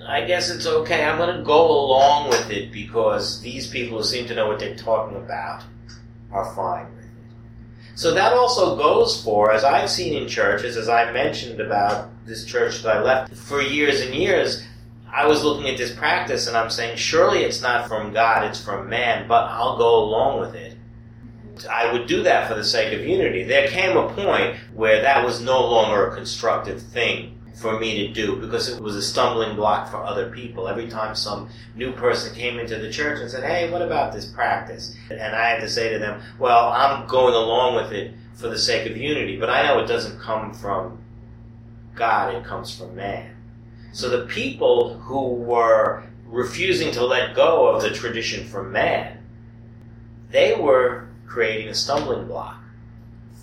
I 0.07 0.21
guess 0.21 0.49
it's 0.49 0.65
okay. 0.65 1.03
I'm 1.03 1.17
going 1.17 1.35
to 1.35 1.43
go 1.43 1.69
along 1.69 2.29
with 2.29 2.49
it 2.49 2.71
because 2.71 3.41
these 3.41 3.67
people 3.67 3.97
who 3.97 4.03
seem 4.05 4.25
to 4.27 4.35
know 4.35 4.47
what 4.47 4.57
they're 4.57 4.75
talking 4.75 5.17
about 5.17 5.63
are 6.31 6.55
fine 6.55 6.85
with 6.95 7.03
it. 7.03 7.11
So 7.95 8.13
that 8.13 8.31
also 8.31 8.77
goes 8.77 9.21
for, 9.21 9.51
as 9.51 9.65
I've 9.65 9.89
seen 9.89 10.13
in 10.13 10.29
churches, 10.29 10.77
as 10.77 10.87
I 10.87 11.11
mentioned 11.11 11.59
about 11.59 12.09
this 12.25 12.45
church 12.45 12.83
that 12.83 12.95
I 12.95 13.01
left 13.01 13.33
for 13.33 13.61
years 13.61 13.99
and 13.99 14.15
years, 14.15 14.65
I 15.11 15.27
was 15.27 15.43
looking 15.43 15.67
at 15.67 15.77
this 15.77 15.93
practice 15.93 16.47
and 16.47 16.55
I'm 16.55 16.69
saying, 16.69 16.95
surely 16.97 17.39
it's 17.39 17.61
not 17.61 17.89
from 17.89 18.13
God, 18.13 18.45
it's 18.45 18.63
from 18.63 18.87
man, 18.87 19.27
but 19.27 19.49
I'll 19.49 19.77
go 19.77 20.03
along 20.03 20.39
with 20.39 20.55
it. 20.55 20.77
I 21.69 21.91
would 21.91 22.07
do 22.07 22.23
that 22.23 22.47
for 22.47 22.53
the 22.53 22.63
sake 22.63 22.93
of 22.93 23.05
unity. 23.05 23.43
There 23.43 23.67
came 23.67 23.97
a 23.97 24.07
point 24.13 24.57
where 24.73 25.01
that 25.01 25.25
was 25.25 25.41
no 25.41 25.59
longer 25.65 26.07
a 26.07 26.15
constructive 26.15 26.81
thing 26.81 27.36
for 27.57 27.79
me 27.79 28.07
to 28.07 28.13
do 28.13 28.35
because 28.35 28.69
it 28.69 28.79
was 28.79 28.95
a 28.95 29.01
stumbling 29.01 29.55
block 29.55 29.89
for 29.89 29.97
other 29.97 30.29
people. 30.29 30.67
Every 30.67 30.87
time 30.87 31.15
some 31.15 31.49
new 31.75 31.91
person 31.91 32.35
came 32.35 32.59
into 32.59 32.77
the 32.77 32.91
church 32.91 33.19
and 33.19 33.29
said, 33.29 33.43
Hey, 33.43 33.71
what 33.71 33.81
about 33.81 34.13
this 34.13 34.25
practice? 34.25 34.95
And 35.09 35.35
I 35.35 35.49
had 35.49 35.61
to 35.61 35.69
say 35.69 35.91
to 35.91 35.99
them, 35.99 36.21
Well, 36.39 36.71
I'm 36.71 37.07
going 37.07 37.33
along 37.33 37.75
with 37.75 37.91
it 37.91 38.13
for 38.35 38.47
the 38.47 38.59
sake 38.59 38.89
of 38.89 38.95
unity, 38.95 39.39
but 39.39 39.49
I 39.49 39.63
know 39.63 39.79
it 39.79 39.87
doesn't 39.87 40.19
come 40.19 40.53
from 40.53 40.99
God, 41.95 42.35
it 42.35 42.45
comes 42.45 42.77
from 42.77 42.95
man. 42.95 43.35
So 43.91 44.09
the 44.09 44.27
people 44.27 44.99
who 44.99 45.33
were 45.33 46.03
refusing 46.27 46.91
to 46.91 47.03
let 47.03 47.35
go 47.35 47.67
of 47.67 47.81
the 47.81 47.89
tradition 47.89 48.47
from 48.47 48.71
man, 48.71 49.17
they 50.29 50.53
were 50.53 51.07
creating 51.25 51.69
a 51.69 51.73
stumbling 51.73 52.27
block 52.27 52.61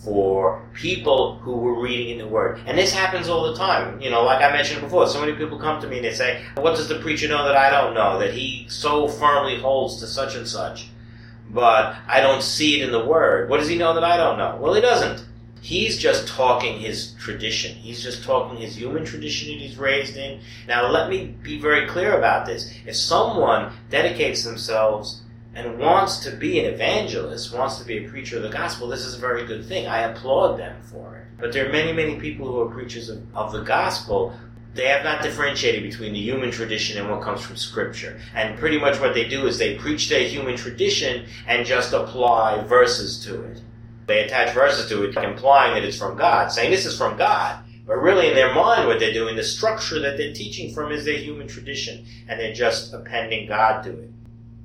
for 0.05 0.63
people 0.75 1.39
who 1.39 1.57
were 1.57 1.81
reading 1.81 2.11
in 2.11 2.19
the 2.19 2.27
Word. 2.27 2.61
And 2.67 2.77
this 2.77 2.93
happens 2.93 3.29
all 3.29 3.51
the 3.51 3.57
time. 3.57 4.01
You 4.01 4.11
know, 4.11 4.23
like 4.23 4.43
I 4.43 4.53
mentioned 4.53 4.83
before, 4.83 5.07
so 5.09 5.21
many 5.21 5.33
people 5.33 5.59
come 5.59 5.81
to 5.81 5.89
me 5.89 5.97
and 5.97 6.05
they 6.05 6.13
say, 6.13 6.45
What 6.57 6.77
does 6.77 6.89
the 6.89 6.99
preacher 6.99 7.27
know 7.27 7.45
that 7.45 7.57
I 7.57 7.71
don't 7.71 7.95
know? 7.95 8.19
That 8.19 8.35
he 8.35 8.67
so 8.69 9.09
firmly 9.09 9.59
holds 9.59 9.99
to 10.01 10.07
such 10.07 10.37
and 10.37 10.47
such, 10.47 10.89
but 11.51 11.97
I 12.07 12.21
don't 12.21 12.43
see 12.43 12.81
it 12.81 12.85
in 12.85 12.93
the 12.93 13.05
Word. 13.05 13.49
What 13.49 13.61
does 13.61 13.69
he 13.69 13.79
know 13.79 13.95
that 13.95 14.05
I 14.05 14.17
don't 14.17 14.37
know? 14.37 14.59
Well, 14.61 14.75
he 14.75 14.81
doesn't. 14.81 15.25
He's 15.65 15.97
just 15.97 16.29
talking 16.29 16.79
his 16.79 17.13
tradition. 17.13 17.75
He's 17.75 18.03
just 18.03 18.23
talking 18.23 18.61
his 18.61 18.77
human 18.77 19.07
tradition 19.07 19.49
that 19.49 19.65
he's 19.65 19.79
raised 19.79 20.15
in. 20.15 20.41
Now, 20.69 20.91
let 20.91 21.09
me 21.09 21.35
be 21.43 21.59
very 21.59 21.89
clear 21.89 22.19
about 22.19 22.45
this. 22.45 22.71
If 22.85 22.97
someone 22.97 23.73
dedicates 23.89 24.45
themselves 24.45 25.23
and 25.55 25.79
wants 25.79 26.19
to 26.25 26.33
be 26.33 26.59
an 26.59 26.67
evangelist, 26.67 27.55
wants 27.55 27.79
to 27.79 27.85
be 27.85 28.05
a 28.05 28.09
preacher 28.09 28.37
of 28.37 28.43
the 28.43 28.49
gospel, 28.49 28.89
this 28.89 29.05
is 29.05 29.15
a 29.15 29.19
very 29.19 29.47
good 29.47 29.65
thing. 29.65 29.87
I 29.87 30.01
applaud 30.01 30.59
them 30.59 30.83
for 30.83 31.17
it. 31.17 31.25
But 31.39 31.53
there 31.53 31.69
are 31.69 31.73
many, 31.73 31.93
many 31.93 32.17
people 32.17 32.47
who 32.47 32.61
are 32.61 32.71
preachers 32.71 33.09
of, 33.09 33.23
of 33.35 33.53
the 33.53 33.63
gospel. 33.63 34.35
They 34.75 34.89
have 34.89 35.05
not 35.05 35.23
differentiated 35.23 35.85
between 35.85 36.13
the 36.13 36.21
human 36.21 36.51
tradition 36.51 36.99
and 36.99 37.09
what 37.09 37.23
comes 37.23 37.43
from 37.43 37.57
scripture. 37.57 38.21
And 38.35 38.59
pretty 38.59 38.79
much 38.79 39.01
what 39.01 39.15
they 39.15 39.29
do 39.29 39.47
is 39.47 39.59
they 39.59 39.77
preach 39.77 40.09
their 40.09 40.27
human 40.27 40.57
tradition 40.57 41.27
and 41.47 41.65
just 41.65 41.93
apply 41.93 42.63
verses 42.65 43.25
to 43.25 43.43
it. 43.45 43.61
They 44.07 44.25
attach 44.25 44.53
verses 44.53 44.89
to 44.89 45.05
it, 45.05 45.17
implying 45.17 45.75
that 45.75 45.85
it's 45.85 45.97
from 45.97 46.17
God, 46.17 46.51
saying 46.51 46.71
this 46.71 46.87
is 46.87 46.99
from 46.99 47.17
God. 47.17 47.65
But 47.87 47.99
really, 47.99 48.29
in 48.29 48.35
their 48.35 48.55
mind, 48.55 48.87
what 48.87 48.99
they're 48.99 49.13
doing, 49.13 49.37
the 49.37 49.45
structure 49.45 50.01
that 50.01 50.17
they're 50.17 50.33
teaching 50.33 50.75
from 50.75 50.91
is 50.91 51.05
their 51.05 51.19
human 51.19 51.47
tradition, 51.47 52.07
and 52.29 52.41
they're 52.41 52.55
just 52.55 52.95
appending 52.95 53.47
God 53.47 53.83
to 53.83 53.91
it. 53.91 54.11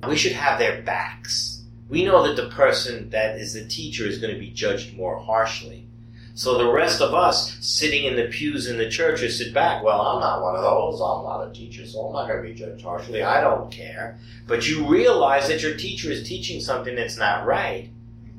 We 0.08 0.16
should 0.16 0.34
have 0.34 0.60
their 0.60 0.82
backs. 0.82 1.64
We 1.90 2.06
know 2.06 2.26
that 2.26 2.42
the 2.42 2.50
person 2.50 3.10
that 3.10 3.38
is 3.38 3.54
the 3.54 3.68
teacher 3.68 4.06
is 4.06 4.20
going 4.20 4.34
to 4.34 4.40
be 4.40 4.52
judged 4.52 4.96
more 4.96 5.20
harshly. 5.20 5.86
So 6.36 6.58
the 6.58 6.72
rest 6.72 7.02
of 7.02 7.14
us 7.14 7.58
sitting 7.60 8.06
in 8.06 8.16
the 8.16 8.28
pews 8.28 8.68
in 8.68 8.78
the 8.78 8.90
church 8.90 9.20
should 9.20 9.34
sit 9.34 9.54
back. 9.54 9.84
Well, 9.84 10.00
I'm 10.00 10.22
not 10.22 10.42
one 10.42 10.56
of 10.56 10.62
those. 10.62 11.02
I'm 11.02 11.24
not 11.24 11.50
a 11.50 11.54
teacher, 11.54 11.86
so 11.86 12.00
I'm 12.00 12.14
not 12.14 12.28
going 12.28 12.42
to 12.42 12.48
be 12.48 12.54
judged 12.54 12.84
harshly. 12.84 13.24
I 13.24 13.42
don't 13.42 13.70
care. 13.72 14.18
But 14.48 14.68
you 14.68 14.88
realize 14.88 15.50
that 15.50 15.62
your 15.62 15.76
teacher 15.76 16.10
is 16.12 16.28
teaching 16.28 16.62
something 16.62 16.96
that's 16.96 17.18
not 17.18 17.46
right 17.46 17.90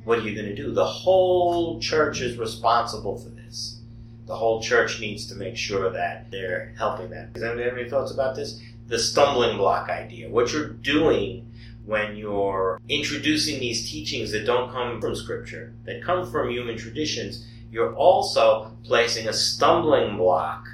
what 0.03 0.19
are 0.19 0.21
you 0.21 0.35
going 0.35 0.47
to 0.47 0.55
do? 0.55 0.73
The 0.73 0.85
whole 0.85 1.79
church 1.79 2.21
is 2.21 2.37
responsible 2.37 3.17
for 3.17 3.29
this. 3.29 3.81
The 4.25 4.35
whole 4.35 4.61
church 4.61 4.99
needs 4.99 5.27
to 5.27 5.35
make 5.35 5.57
sure 5.57 5.91
that 5.91 6.31
they're 6.31 6.73
helping 6.77 7.09
that. 7.11 7.33
Does 7.33 7.43
anybody 7.43 7.69
have 7.69 7.77
any 7.77 7.89
thoughts 7.89 8.11
about 8.11 8.35
this? 8.35 8.59
The 8.87 8.97
stumbling 8.97 9.57
block 9.57 9.89
idea. 9.89 10.29
What 10.29 10.51
you're 10.51 10.69
doing 10.69 11.50
when 11.85 12.15
you're 12.15 12.79
introducing 12.87 13.59
these 13.59 13.89
teachings 13.89 14.31
that 14.31 14.45
don't 14.45 14.71
come 14.71 15.01
from 15.01 15.15
scripture, 15.15 15.73
that 15.85 16.03
come 16.03 16.29
from 16.29 16.49
human 16.49 16.77
traditions, 16.77 17.47
you're 17.71 17.95
also 17.95 18.75
placing 18.83 19.27
a 19.27 19.33
stumbling 19.33 20.17
block 20.17 20.65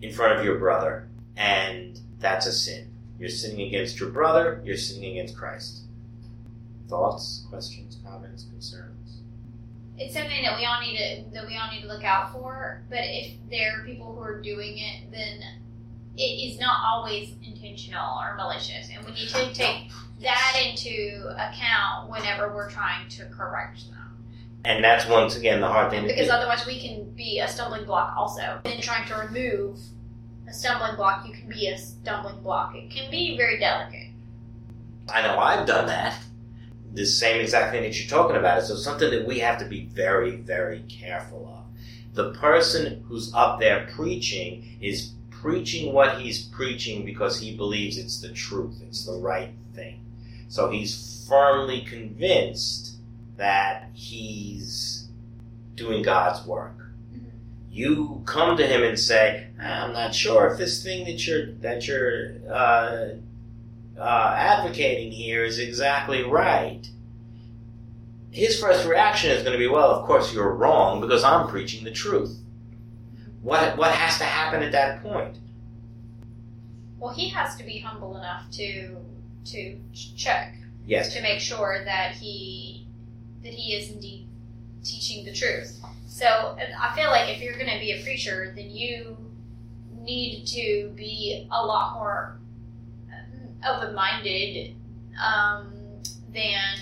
in 0.00 0.12
front 0.12 0.38
of 0.38 0.44
your 0.44 0.58
brother, 0.58 1.08
and 1.36 2.00
that's 2.18 2.46
a 2.46 2.52
sin. 2.52 2.92
You're 3.18 3.28
sinning 3.28 3.66
against 3.66 4.00
your 4.00 4.10
brother, 4.10 4.60
you're 4.64 4.76
sinning 4.76 5.12
against 5.12 5.36
Christ. 5.36 5.82
Thoughts, 6.88 7.46
questions, 7.48 7.98
comments, 8.04 8.44
concerns? 8.44 8.92
it's 9.98 10.14
something 10.14 10.42
that 10.42 10.58
we 10.58 10.64
all 10.64 10.80
need 10.80 10.96
to 10.96 11.24
that 11.32 11.46
we 11.46 11.56
all 11.56 11.70
need 11.70 11.82
to 11.82 11.86
look 11.86 12.04
out 12.04 12.32
for. 12.32 12.82
But 12.88 13.00
if 13.02 13.34
there 13.50 13.80
are 13.80 13.84
people 13.84 14.14
who 14.14 14.20
are 14.20 14.40
doing 14.40 14.78
it, 14.78 15.10
then 15.10 15.40
it 16.16 16.22
is 16.22 16.58
not 16.60 16.76
always 16.84 17.34
intentional 17.42 18.18
or 18.18 18.34
malicious, 18.36 18.88
and 18.94 19.04
we 19.04 19.12
need 19.12 19.28
to 19.28 19.52
take 19.54 19.90
that 20.20 20.56
into 20.64 21.28
account 21.36 22.10
whenever 22.10 22.54
we're 22.54 22.70
trying 22.70 23.08
to 23.08 23.24
correct 23.26 23.88
them. 23.90 23.98
And 24.64 24.84
that's 24.84 25.06
once 25.08 25.36
again 25.36 25.60
the 25.60 25.68
hard 25.68 25.90
thing 25.90 26.02
to 26.02 26.08
Because 26.08 26.26
do. 26.28 26.32
otherwise, 26.32 26.66
we 26.66 26.80
can 26.80 27.10
be 27.12 27.40
a 27.40 27.48
stumbling 27.48 27.84
block 27.84 28.14
also. 28.16 28.60
In 28.64 28.80
trying 28.80 29.06
to 29.08 29.14
remove 29.16 29.78
a 30.48 30.52
stumbling 30.52 30.94
block, 30.96 31.26
you 31.26 31.32
can 31.34 31.48
be 31.48 31.66
a 31.68 31.78
stumbling 31.78 32.40
block. 32.42 32.74
It 32.76 32.90
can 32.90 33.10
be 33.10 33.36
very 33.36 33.58
delicate. 33.58 34.10
I 35.12 35.22
know 35.22 35.38
I've 35.38 35.66
done 35.66 35.86
that. 35.88 36.16
The 36.92 37.06
same 37.06 37.40
exact 37.40 37.72
thing 37.72 37.82
that 37.82 37.98
you're 37.98 38.08
talking 38.08 38.36
about 38.36 38.58
is 38.58 38.68
so 38.68 38.76
something 38.76 39.10
that 39.10 39.26
we 39.26 39.38
have 39.40 39.58
to 39.58 39.64
be 39.64 39.86
very, 39.86 40.36
very 40.36 40.84
careful 40.88 41.48
of. 41.48 42.14
The 42.14 42.38
person 42.38 43.02
who's 43.08 43.32
up 43.34 43.58
there 43.58 43.88
preaching 43.96 44.78
is 44.80 45.14
preaching 45.42 45.92
what 45.92 46.20
he's 46.20 46.40
preaching 46.40 47.04
because 47.04 47.40
he 47.40 47.56
believes 47.56 47.98
it's 47.98 48.20
the 48.20 48.30
truth, 48.30 48.80
it's 48.86 49.04
the 49.04 49.12
right 49.12 49.50
thing. 49.74 49.98
So 50.48 50.70
he's 50.70 51.26
firmly 51.28 51.80
convinced 51.80 52.96
that 53.36 53.90
he's 53.92 55.08
doing 55.74 56.02
God's 56.02 56.46
work. 56.46 56.76
You 57.72 58.22
come 58.24 58.56
to 58.56 58.66
him 58.66 58.84
and 58.84 58.98
say, 58.98 59.48
"I'm 59.58 59.92
not 59.92 60.14
sure 60.14 60.46
if 60.46 60.58
this 60.58 60.82
thing 60.82 61.06
that 61.06 61.26
you're 61.26 61.52
that 61.62 61.88
you're 61.88 62.34
uh, 62.48 63.08
uh, 63.98 64.34
advocating 64.36 65.10
here 65.10 65.44
is 65.44 65.58
exactly 65.58 66.22
right. 66.22 66.86
His 68.30 68.60
first 68.60 68.86
reaction 68.86 69.30
is 69.30 69.42
going 69.42 69.52
to 69.52 69.58
be, 69.58 69.68
well, 69.68 69.90
of 69.90 70.06
course 70.06 70.32
you're 70.32 70.54
wrong 70.54 71.00
because 71.00 71.24
I'm 71.24 71.48
preaching 71.48 71.84
the 71.84 71.90
truth. 71.90 72.38
What, 73.42 73.76
what 73.76 73.90
has 73.92 74.18
to 74.18 74.24
happen 74.24 74.62
at 74.62 74.72
that 74.72 75.02
point? 75.02 75.36
Well, 76.98 77.12
he 77.12 77.28
has 77.30 77.56
to 77.56 77.64
be 77.64 77.80
humble 77.80 78.16
enough 78.16 78.50
to 78.52 78.96
to 79.44 79.76
check 79.94 80.54
Yes, 80.86 81.12
to 81.14 81.20
make 81.20 81.40
sure 81.40 81.82
that 81.84 82.12
he 82.12 82.86
that 83.42 83.52
he 83.52 83.74
is 83.74 83.90
indeed 83.90 84.28
teaching 84.84 85.24
the 85.24 85.32
truth. 85.32 85.80
So 86.06 86.56
I 86.80 86.94
feel 86.94 87.10
like 87.10 87.28
if 87.28 87.42
you're 87.42 87.56
going 87.56 87.70
to 87.70 87.80
be 87.80 87.92
a 87.92 88.02
preacher, 88.04 88.52
then 88.54 88.70
you 88.70 89.16
need 90.00 90.44
to 90.46 90.92
be 90.94 91.48
a 91.50 91.66
lot 91.66 91.94
more 91.94 92.38
open-minded 93.66 94.76
um, 95.20 95.72
than 96.32 96.76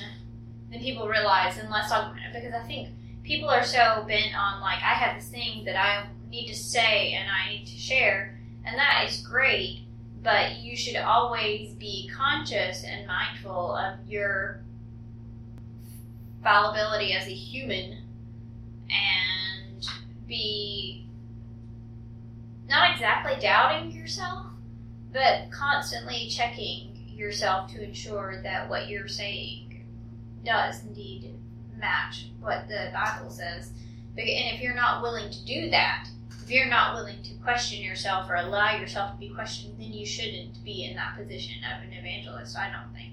than 0.71 0.81
people 0.81 1.09
realize, 1.09 1.57
and 1.57 1.71
less 1.71 1.89
dogmatic. 1.89 2.35
Because 2.35 2.53
I 2.53 2.67
think 2.67 2.89
people 3.23 3.49
are 3.49 3.65
so 3.65 4.05
bent 4.07 4.37
on 4.37 4.61
like 4.61 4.83
I 4.83 4.95
have 4.95 5.17
this 5.17 5.29
thing 5.29 5.65
that 5.65 5.77
I 5.77 6.07
need 6.31 6.49
to 6.49 6.57
say 6.57 7.13
and 7.13 7.29
I 7.29 7.51
need 7.51 7.67
to 7.67 7.77
share, 7.77 8.39
and 8.65 8.79
that 8.79 9.07
is 9.09 9.21
great. 9.21 9.81
But 10.23 10.59
you 10.59 10.77
should 10.77 10.97
always 10.97 11.73
be 11.75 12.11
conscious 12.15 12.85
and 12.85 13.07
mindful 13.07 13.75
of 13.75 14.07
your 14.07 14.61
fallibility 16.43 17.15
as 17.15 17.27
a 17.27 17.33
human 17.33 18.03
and 18.91 19.87
be 20.27 21.07
not 22.69 22.93
exactly 22.93 23.41
doubting 23.41 23.91
yourself, 23.93 24.47
but 25.13 25.51
constantly 25.51 26.29
checking 26.29 26.91
yourself 27.09 27.71
to 27.73 27.83
ensure 27.83 28.41
that 28.43 28.69
what 28.69 28.89
you're 28.89 29.09
saying 29.09 29.85
does 30.45 30.85
indeed 30.85 31.35
match 31.79 32.27
what 32.41 32.69
the 32.69 32.91
Bible 32.93 33.31
says. 33.31 33.73
And 34.17 34.55
if 34.55 34.61
you're 34.61 34.75
not 34.75 35.03
willing 35.03 35.31
to 35.31 35.45
do 35.45 35.71
that, 35.71 36.09
you're 36.51 36.67
not 36.67 36.95
willing 36.95 37.23
to 37.23 37.35
question 37.35 37.83
yourself 37.83 38.31
or 38.31 38.37
allow 38.37 38.77
yourself 38.77 39.13
to 39.13 39.19
be 39.19 39.29
questioned, 39.29 39.75
then 39.79 39.93
you 39.93 40.07
shouldn't 40.07 40.63
be 40.65 40.85
in 40.85 40.97
that 40.97 41.17
position 41.17 41.57
of 41.65 41.83
an 41.83 41.93
evangelist. 41.93 42.57
I 42.57 42.71
don't 42.71 42.93
think. 42.95 43.13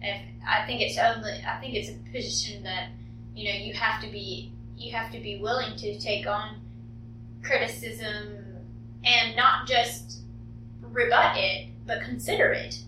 If 0.00 0.20
I 0.46 0.66
think 0.66 0.80
it's 0.80 0.98
only, 0.98 1.42
I 1.46 1.58
think 1.60 1.74
it's 1.74 1.90
a 1.90 2.12
position 2.12 2.62
that 2.62 2.90
you 3.34 3.50
know 3.50 3.58
you 3.58 3.74
have 3.74 4.00
to 4.02 4.08
be, 4.08 4.52
you 4.76 4.92
have 4.92 5.10
to 5.12 5.20
be 5.20 5.40
willing 5.40 5.76
to 5.76 5.98
take 5.98 6.26
on 6.26 6.60
criticism 7.42 8.44
and 9.04 9.36
not 9.36 9.66
just 9.66 10.20
rebut 10.82 11.36
it, 11.36 11.68
but 11.86 12.02
consider 12.02 12.52
it, 12.52 12.80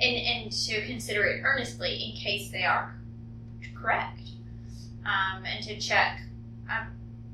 and 0.00 0.16
and 0.16 0.52
to 0.52 0.84
consider 0.86 1.24
it 1.24 1.42
earnestly 1.44 2.10
in 2.10 2.16
case 2.16 2.50
they 2.50 2.64
are 2.64 2.94
correct, 3.74 4.20
um, 5.04 5.44
and 5.44 5.64
to 5.64 5.78
check. 5.78 6.20
Um, 6.68 6.88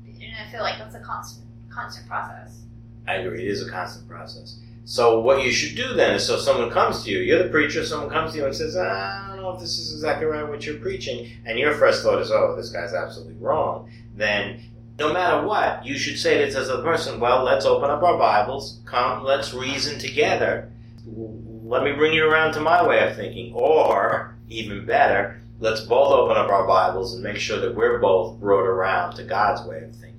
and 0.05 0.31
I 0.47 0.51
feel 0.51 0.61
like 0.61 0.77
that's 0.77 0.95
a 0.95 0.99
constant 0.99 1.42
constant 1.73 2.07
process. 2.07 2.61
I 3.07 3.15
agree. 3.15 3.41
It 3.41 3.51
is 3.51 3.67
a 3.67 3.69
constant 3.69 4.07
process. 4.07 4.59
So 4.85 5.21
what 5.21 5.43
you 5.43 5.51
should 5.51 5.77
do 5.77 5.93
then 5.93 6.15
is, 6.15 6.25
so 6.25 6.37
someone 6.37 6.69
comes 6.69 7.03
to 7.03 7.11
you, 7.11 7.19
you're 7.19 7.41
the 7.41 7.49
preacher, 7.49 7.85
someone 7.85 8.09
comes 8.09 8.33
to 8.33 8.39
you 8.39 8.45
and 8.45 8.55
says, 8.55 8.75
I 8.75 9.27
don't 9.29 9.41
know 9.41 9.51
if 9.51 9.61
this 9.61 9.77
is 9.77 9.93
exactly 9.93 10.25
right 10.25 10.47
what 10.47 10.65
you're 10.65 10.75
preaching, 10.75 11.31
and 11.45 11.57
your 11.57 11.73
first 11.75 12.03
thought 12.03 12.21
is, 12.21 12.31
oh, 12.31 12.53
this 12.57 12.69
guy's 12.69 12.93
absolutely 12.93 13.35
wrong, 13.35 13.89
then 14.13 14.61
no 14.99 15.13
matter 15.13 15.47
what, 15.47 15.85
you 15.85 15.97
should 15.97 16.19
say 16.19 16.37
this 16.37 16.55
as 16.55 16.67
a 16.67 16.81
person, 16.81 17.21
well, 17.21 17.43
let's 17.43 17.65
open 17.65 17.89
up 17.89 18.03
our 18.03 18.17
Bibles, 18.17 18.81
come, 18.85 19.23
let's 19.23 19.53
reason 19.53 19.97
together, 19.99 20.69
let 21.05 21.83
me 21.83 21.93
bring 21.93 22.13
you 22.13 22.29
around 22.29 22.53
to 22.53 22.59
my 22.59 22.85
way 22.85 22.99
of 23.07 23.15
thinking, 23.15 23.53
or, 23.53 24.35
even 24.49 24.85
better, 24.85 25.41
let's 25.61 25.81
both 25.81 26.11
open 26.11 26.35
up 26.35 26.49
our 26.49 26.67
Bibles 26.67 27.13
and 27.13 27.23
make 27.23 27.37
sure 27.37 27.59
that 27.61 27.73
we're 27.73 27.99
both 27.99 28.37
brought 28.37 28.67
around 28.67 29.15
to 29.15 29.23
God's 29.23 29.65
way 29.65 29.77
of 29.77 29.95
thinking, 29.95 30.12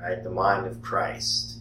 right? 0.00 0.22
The 0.22 0.30
mind 0.30 0.66
of 0.66 0.82
Christ. 0.82 1.58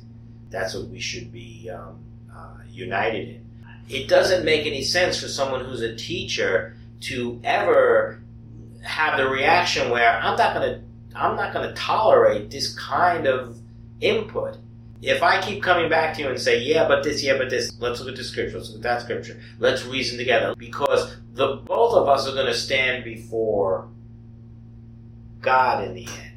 That's 0.49 0.73
what 0.73 0.87
we 0.87 0.99
should 0.99 1.31
be 1.31 1.69
um, 1.69 1.99
uh, 2.33 2.57
united 2.69 3.29
in. 3.29 3.45
It 3.89 4.07
doesn't 4.07 4.45
make 4.45 4.65
any 4.65 4.81
sense 4.81 5.19
for 5.21 5.27
someone 5.27 5.63
who's 5.63 5.81
a 5.81 5.95
teacher 5.95 6.75
to 7.01 7.39
ever 7.43 8.21
have 8.81 9.17
the 9.17 9.27
reaction 9.27 9.89
where 9.89 10.19
I'm 10.19 10.37
not 10.37 10.55
going 10.55 10.73
to 10.73 10.85
I'm 11.17 11.35
not 11.35 11.53
going 11.53 11.67
to 11.67 11.73
tolerate 11.75 12.51
this 12.51 12.77
kind 12.77 13.25
of 13.25 13.57
input. 14.01 14.57
If 15.01 15.23
I 15.23 15.41
keep 15.41 15.63
coming 15.63 15.89
back 15.89 16.15
to 16.15 16.21
you 16.21 16.29
and 16.29 16.39
say, 16.39 16.61
yeah, 16.61 16.87
but 16.87 17.03
this, 17.03 17.23
yeah, 17.23 17.37
but 17.37 17.49
this, 17.49 17.71
let's 17.79 17.99
look 17.99 18.09
at 18.09 18.15
the 18.15 18.23
scripture, 18.23 18.57
let's 18.57 18.69
look 18.69 18.79
at 18.79 18.83
that 18.83 19.01
scripture, 19.01 19.39
let's 19.59 19.85
reason 19.85 20.17
together, 20.17 20.55
because 20.57 21.15
the 21.33 21.57
both 21.57 21.93
of 21.93 22.07
us 22.09 22.27
are 22.27 22.33
going 22.33 22.47
to 22.47 22.53
stand 22.53 23.03
before 23.03 23.87
God 25.41 25.85
in 25.85 25.93
the 25.93 26.07
end. 26.07 26.34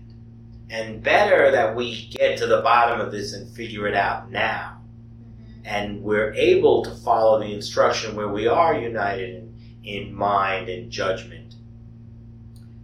And 0.70 1.02
better 1.02 1.50
that 1.50 1.74
we 1.74 2.08
get 2.08 2.38
to 2.38 2.46
the 2.46 2.60
bottom 2.60 3.00
of 3.00 3.10
this 3.10 3.32
and 3.32 3.48
figure 3.56 3.86
it 3.88 3.94
out 3.94 4.30
now 4.30 4.78
mm-hmm. 5.40 5.62
and 5.64 6.02
we're 6.02 6.32
able 6.34 6.84
to 6.84 6.90
follow 6.90 7.38
the 7.40 7.52
instruction 7.54 8.14
where 8.14 8.28
we 8.28 8.46
are 8.46 8.78
united 8.78 9.34
in, 9.34 9.54
in 9.84 10.14
mind 10.14 10.68
and 10.68 10.90
judgment. 10.90 11.54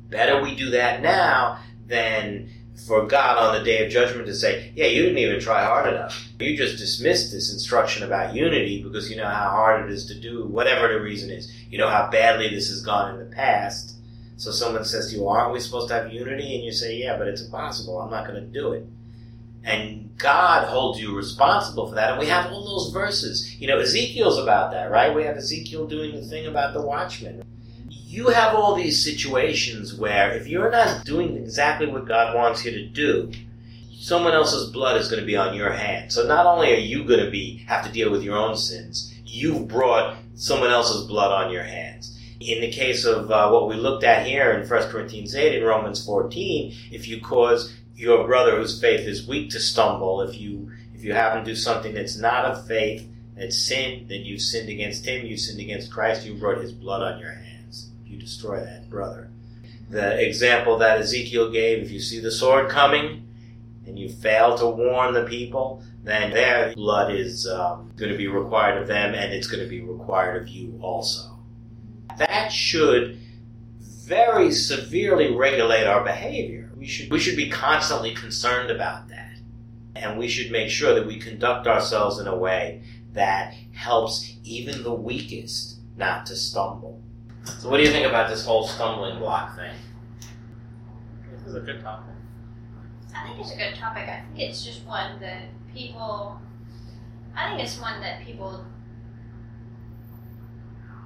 Better 0.09 0.43
we 0.43 0.55
do 0.55 0.71
that 0.71 1.03
now 1.03 1.59
than 1.87 2.51
for 2.87 3.07
God 3.07 3.39
on 3.39 3.59
the 3.59 3.65
day 3.65 3.85
of 3.85 3.93
judgment 3.93 4.27
to 4.27 4.35
say, 4.35 4.73
Yeah, 4.75 4.87
you 4.87 5.03
didn't 5.03 5.19
even 5.19 5.41
try 5.41 5.65
hard 5.65 5.93
enough. 5.93 6.29
You 6.39 6.57
just 6.57 6.79
dismissed 6.79 7.33
this 7.33 7.53
instruction 7.53 8.03
about 8.03 8.35
unity 8.35 8.83
because 8.83 9.11
you 9.11 9.17
know 9.17 9.29
how 9.29 9.51
hard 9.51 9.85
it 9.85 9.93
is 9.93 10.07
to 10.07 10.21
do, 10.21 10.47
whatever 10.47 10.93
the 10.93 11.01
reason 11.01 11.31
is. 11.31 11.53
You 11.71 11.79
know 11.79 11.89
how 11.89 12.11
badly 12.11 12.49
this 12.49 12.69
has 12.69 12.83
gone 12.83 13.15
in 13.15 13.19
the 13.19 13.35
past. 13.35 13.97
So 14.37 14.51
someone 14.51 14.85
says 14.85 15.11
to 15.11 15.17
you, 15.17 15.29
Aren't 15.29 15.53
we 15.53 15.61
supposed 15.61 15.89
to 15.89 15.95
have 15.95 16.13
unity? 16.13 16.55
And 16.55 16.65
you 16.65 16.73
say, 16.73 16.97
Yeah, 16.97 17.17
but 17.17 17.29
it's 17.29 17.43
impossible. 17.43 18.01
I'm 18.01 18.11
not 18.11 18.27
going 18.27 18.41
to 18.41 18.47
do 18.47 18.73
it. 18.73 18.87
And 19.65 20.17
God 20.19 20.69
holds 20.69 21.01
you 21.01 21.17
responsible 21.17 21.89
for 21.89 21.95
that. 21.95 22.11
And 22.11 22.19
we 22.19 22.27
have 22.27 22.53
all 22.53 22.65
those 22.65 22.93
verses. 22.93 23.59
You 23.59 23.69
know, 23.69 23.79
Ezekiel's 23.79 24.39
about 24.39 24.73
that, 24.73 24.91
right? 24.91 25.15
We 25.15 25.25
have 25.25 25.37
Ezekiel 25.37 25.87
doing 25.87 26.15
the 26.15 26.23
thing 26.23 26.47
about 26.47 26.75
the 26.75 26.83
watchman. 26.83 27.45
You 27.89 28.29
have 28.29 28.55
all 28.55 28.75
these 28.75 29.03
situations 29.03 29.95
where 29.95 30.33
if 30.33 30.47
you're 30.47 30.71
not 30.71 31.05
doing 31.05 31.37
exactly 31.37 31.87
what 31.87 32.07
God 32.07 32.37
wants 32.37 32.65
you 32.65 32.71
to 32.73 32.87
do, 32.87 33.33
someone 33.93 34.35
else's 34.35 34.71
blood 34.71 35.01
is 35.01 35.09
going 35.09 35.21
to 35.21 35.27
be 35.27 35.37
on 35.37 35.55
your 35.55 35.73
hands. 35.73 36.15
So 36.15 36.27
not 36.27 36.47
only 36.47 36.73
are 36.73 36.79
you 36.79 37.05
going 37.05 37.25
to 37.25 37.31
be 37.31 37.65
have 37.67 37.85
to 37.87 37.93
deal 37.93 38.11
with 38.11 38.23
your 38.23 38.37
own 38.37 38.57
sins, 38.57 39.15
you've 39.25 39.67
brought 39.67 40.17
someone 40.35 40.71
else's 40.71 41.07
blood 41.07 41.33
on 41.33 41.51
your 41.51 41.63
hands. 41.63 42.14
In 42.41 42.61
the 42.61 42.71
case 42.71 43.05
of 43.05 43.31
uh, 43.31 43.51
what 43.51 43.69
we 43.69 43.77
looked 43.77 44.05
at 44.05 44.27
here 44.27 44.53
in 44.53 44.69
1 44.69 44.91
Corinthians 44.91 45.35
8 45.35 45.57
and 45.57 45.67
Romans 45.67 46.05
14, 46.05 46.75
if 46.91 47.07
you 47.07 47.21
cause 47.21 47.73
your 47.95 48.27
brother 48.27 48.57
whose 48.57 48.81
faith 48.81 49.07
is 49.07 49.27
weak 49.27 49.51
to 49.51 49.61
stumble, 49.61 50.21
if 50.21 50.41
you 50.41 50.73
if 50.95 51.05
you 51.05 51.13
happen 51.13 51.45
to 51.45 51.51
do 51.51 51.55
something 51.57 51.95
that's 51.95 52.17
not 52.17 52.45
of 52.45 52.67
faith, 52.67 53.07
that's 53.37 53.59
sin, 53.59 54.07
then 54.09 54.25
you've 54.25 54.41
sinned 54.41 54.69
against 54.69 55.05
him, 55.05 55.27
you've 55.27 55.41
sinned 55.41 55.61
against 55.61 55.93
Christ, 55.93 56.25
you 56.25 56.35
brought 56.35 56.59
his 56.59 56.73
blood 56.73 57.03
on 57.03 57.21
your 57.21 57.33
hands. 57.33 57.91
You 58.07 58.19
destroy 58.19 58.61
that 58.61 58.89
brother. 58.89 59.29
The 59.91 60.25
example 60.27 60.79
that 60.79 61.01
Ezekiel 61.01 61.51
gave, 61.51 61.83
if 61.83 61.91
you 61.91 62.01
see 62.01 62.21
the 62.21 62.31
sword 62.31 62.71
coming 62.71 63.29
and 63.87 63.99
you 63.99 64.09
fail 64.09 64.57
to 64.59 64.67
warn 64.67 65.15
the 65.15 65.25
people, 65.25 65.83
then 66.03 66.31
their 66.31 66.73
blood 66.75 67.13
is 67.13 67.47
um, 67.47 67.93
going 67.97 68.11
to 68.11 68.17
be 68.17 68.29
required 68.29 68.81
of 68.81 68.89
them 68.89 69.15
and 69.15 69.33
it's 69.33 69.47
going 69.47 69.63
to 69.63 69.69
be 69.69 69.81
required 69.81 70.41
of 70.41 70.49
you 70.49 70.79
also. 70.81 71.34
That 72.19 72.53
should 72.53 73.19
very 73.81 74.51
severely 74.53 75.35
regulate 75.35 75.87
our 75.87 76.05
behavior. 76.05 76.71
we 76.77 76.87
should 76.87 77.11
we 77.11 77.19
should 77.19 77.37
be 77.37 77.49
constantly 77.49 78.15
concerned 78.15 78.71
about 78.71 79.09
that. 79.09 79.39
And 79.97 80.19
we 80.19 80.29
should 80.29 80.51
make 80.51 80.69
sure 80.69 80.95
that 80.95 81.07
we 81.07 81.19
conduct 81.19 81.67
ourselves 81.67 82.19
in 82.19 82.27
a 82.27 82.37
way 82.37 82.83
that 83.13 83.55
helps 83.73 84.37
even 84.43 84.83
the 84.83 84.93
weakest 84.93 85.79
not 85.97 86.27
to 86.27 86.37
stumble. 86.37 87.01
So 87.59 87.71
what 87.71 87.77
do 87.79 87.85
you 87.85 87.91
think 87.91 88.07
about 88.07 88.29
this 88.29 88.45
whole 88.45 88.67
stumbling 88.67 89.19
block 89.19 89.57
thing? 89.57 89.75
This 91.31 91.47
is 91.47 91.55
a 91.55 91.61
good 91.61 91.81
topic. 91.83 92.15
I 93.15 93.29
think 93.29 93.41
it's 93.41 93.53
a 93.53 93.57
good 93.57 93.75
topic. 93.77 94.09
I 94.09 94.23
think 94.27 94.51
it's 94.51 94.65
just 94.65 94.85
one 94.85 95.21
that 95.21 95.43
people. 95.75 96.41
I 97.37 97.51
think 97.51 97.63
it's 97.63 97.81
one 97.81 98.01
that 98.01 98.25
people 98.25 98.65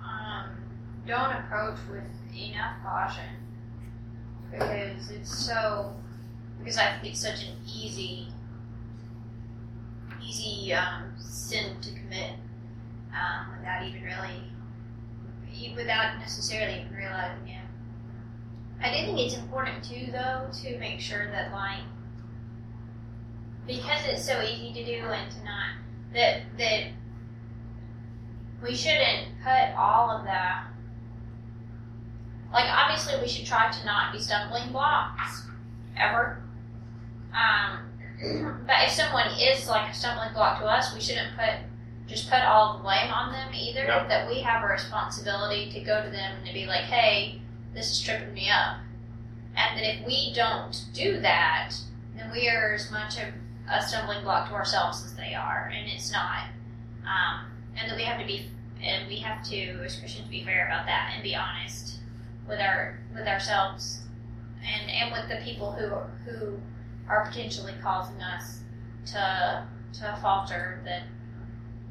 um, 0.04 0.50
don't 1.08 1.32
approach 1.32 1.78
with 1.90 2.04
enough 2.36 2.76
caution 2.84 3.24
because 4.52 5.10
it's 5.10 5.46
so. 5.46 5.94
Because 6.58 6.76
I 6.76 6.98
think 6.98 7.14
it's 7.14 7.22
such 7.22 7.44
an 7.44 7.54
easy, 7.66 8.28
easy 10.22 10.74
um, 10.74 11.14
sin 11.18 11.80
to 11.80 11.90
commit 11.92 12.32
um, 13.12 13.56
without 13.56 13.86
even 13.86 14.02
really, 14.02 15.74
without 15.74 16.18
necessarily 16.18 16.80
even 16.80 16.94
realizing 16.94 17.48
it. 17.48 17.64
I 18.82 18.90
do 18.90 19.06
think 19.06 19.18
it's 19.18 19.36
important 19.36 19.82
too, 19.82 20.10
though, 20.12 20.48
to 20.62 20.78
make 20.78 21.00
sure 21.00 21.30
that 21.30 21.52
like 21.52 21.84
because 23.66 24.00
it's 24.06 24.24
so 24.24 24.42
easy 24.42 24.72
to 24.72 24.84
do 24.84 25.06
and 25.06 25.30
to 25.30 25.44
not 25.44 25.76
that 26.14 26.40
that 26.58 26.84
we 28.62 28.74
shouldn't 28.74 29.28
put 29.44 29.76
all 29.76 30.10
of 30.10 30.24
that. 30.24 30.64
Like 32.52 32.66
obviously, 32.70 33.20
we 33.20 33.28
should 33.28 33.46
try 33.46 33.70
to 33.70 33.84
not 33.84 34.12
be 34.12 34.18
stumbling 34.18 34.72
blocks 34.72 35.42
ever. 35.96 36.42
Um, 37.32 37.80
but 38.66 38.76
if 38.86 38.90
someone 38.90 39.26
is 39.38 39.68
like 39.68 39.90
a 39.90 39.94
stumbling 39.94 40.32
block 40.32 40.60
to 40.60 40.66
us, 40.66 40.94
we 40.94 41.00
shouldn't 41.00 41.36
put 41.36 41.60
just 42.06 42.30
put 42.30 42.40
all 42.40 42.78
the 42.78 42.82
blame 42.82 43.12
on 43.12 43.32
them 43.32 43.52
either. 43.54 43.84
Yep. 43.84 44.08
That 44.08 44.28
we 44.28 44.40
have 44.40 44.64
a 44.64 44.66
responsibility 44.66 45.70
to 45.72 45.80
go 45.80 46.02
to 46.02 46.10
them 46.10 46.36
and 46.38 46.46
to 46.46 46.52
be 46.52 46.66
like, 46.66 46.84
"Hey, 46.84 47.42
this 47.74 47.90
is 47.90 48.00
tripping 48.00 48.32
me 48.32 48.48
up," 48.48 48.78
and 49.54 49.78
that 49.78 49.84
if 49.84 50.06
we 50.06 50.32
don't 50.32 50.84
do 50.94 51.20
that, 51.20 51.72
then 52.16 52.30
we 52.32 52.48
are 52.48 52.72
as 52.72 52.90
much 52.90 53.18
of 53.18 53.28
a 53.70 53.82
stumbling 53.82 54.22
block 54.22 54.48
to 54.48 54.54
ourselves 54.54 55.04
as 55.04 55.14
they 55.16 55.34
are, 55.34 55.70
and 55.74 55.86
it's 55.86 56.10
not. 56.10 56.44
Um, 57.04 57.52
and 57.76 57.90
that 57.90 57.96
we 57.96 58.04
have 58.04 58.18
to 58.18 58.26
be, 58.26 58.50
and 58.82 59.06
we 59.06 59.18
have 59.18 59.44
to, 59.50 59.84
as 59.84 59.96
Christians, 59.96 60.28
be 60.28 60.42
fair 60.42 60.66
about 60.66 60.86
that 60.86 61.12
and 61.14 61.22
be 61.22 61.36
honest 61.36 61.97
with 62.48 62.60
our 62.60 62.98
with 63.14 63.26
ourselves, 63.26 64.00
and 64.64 64.90
and 64.90 65.12
with 65.12 65.28
the 65.28 65.44
people 65.44 65.72
who 65.72 65.88
who 66.28 66.58
are 67.08 67.26
potentially 67.26 67.74
causing 67.82 68.20
us 68.20 68.60
to 69.06 69.66
to 69.94 70.18
falter. 70.22 70.80
That 70.84 71.02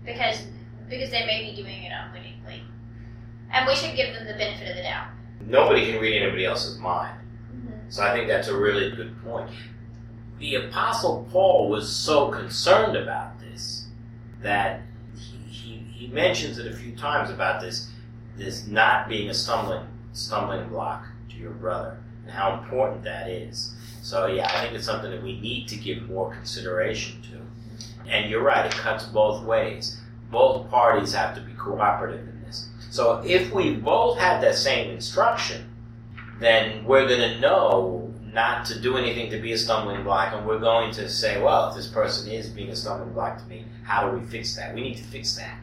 because 0.06 0.43
because 0.89 1.12
they 1.12 1.26
may 1.26 1.50
be 1.50 1.56
doing 1.56 1.84
it 1.84 1.91
unwittingly, 1.91 2.63
and 3.52 3.67
we 3.67 3.76
should 3.76 3.96
give 3.96 4.13
them 4.13 4.26
the 4.26 4.34
benefit 4.34 4.70
of 4.70 4.76
the 4.76 4.84
doubt. 4.84 5.08
Nobody 5.46 5.91
can 5.91 6.02
read 6.02 6.22
anybody 6.22 6.46
else's 6.46 6.80
mind. 6.80 7.17
Mm-hmm. 7.56 7.89
So 7.89 8.04
I 8.04 8.13
think 8.13 8.28
that's 8.28 8.48
a 8.48 8.58
really 8.58 8.91
good 8.96 9.22
point. 9.24 9.52
The 10.39 10.56
Apostle 10.56 11.28
Paul 11.32 11.70
was 11.70 11.93
so 11.93 12.30
concerned 12.30 12.96
about 12.96 13.39
this 13.39 13.88
that 14.41 14.82
he, 15.15 15.38
he, 15.50 15.78
he 15.78 16.08
mentions 16.08 16.58
it 16.58 16.67
a 16.67 16.76
few 16.76 16.96
times 16.96 17.30
about 17.30 17.62
this 17.62 17.89
this 18.36 18.67
not 18.67 19.10
being 19.10 19.30
a 19.30 19.34
stumbling 19.34 19.88
stumbling 20.18 20.68
block 20.70 21.06
to 21.30 21.36
your 21.36 21.52
brother 21.52 21.98
and 22.24 22.32
how 22.32 22.60
important 22.60 23.04
that 23.04 23.30
is. 23.30 23.74
So 24.02 24.28
yeah, 24.28 24.48
I 24.54 24.62
think 24.62 24.74
it's 24.74 24.86
something 24.86 25.12
that 25.12 25.24
we 25.24 25.40
need 25.40 25.68
to 25.70 25.76
give 25.76 26.10
more 26.10 26.34
consideration 26.34 27.22
to. 27.24 28.10
And 28.10 28.30
you're 28.30 28.44
right, 28.44 28.66
it 28.66 28.72
cuts 28.72 29.06
both 29.06 29.44
ways. 29.44 30.00
Both 30.32 30.70
parties 30.70 31.14
have 31.14 31.36
to 31.36 31.42
be 31.42 31.54
cooperative 31.54 32.28
in 32.28 32.42
this. 32.44 32.70
So 32.90 33.22
if 33.26 33.54
we 33.54 33.76
both 33.76 34.18
had 34.18 34.42
that 34.42 34.56
same 34.56 34.92
instruction, 34.92 35.70
then 36.40 36.86
we're 36.86 37.08
going 37.08 37.34
to 37.34 37.40
know 37.40 38.14
not 38.34 38.66
to 38.66 38.80
do 38.80 38.98
anything 38.98 39.32
to 39.32 39.40
be 39.40 39.52
a 39.54 39.58
stumbling 39.58 40.04
block, 40.04 40.34
and 40.34 40.46
we're 40.46 40.60
going 40.60 40.92
to 40.94 41.10
say, 41.10 41.42
well, 41.42 41.70
if 41.70 41.76
this 41.76 41.88
person 41.88 42.32
is 42.32 42.48
being 42.50 42.70
a 42.70 42.76
stumbling 42.76 43.14
block 43.14 43.40
to 43.40 43.46
me, 43.46 43.66
how 43.84 44.10
do 44.10 44.18
we 44.18 44.26
fix 44.28 44.56
that? 44.56 44.76
We 44.76 44.82
need 44.82 44.98
to 44.98 45.04
fix 45.04 45.36
that. 45.38 45.58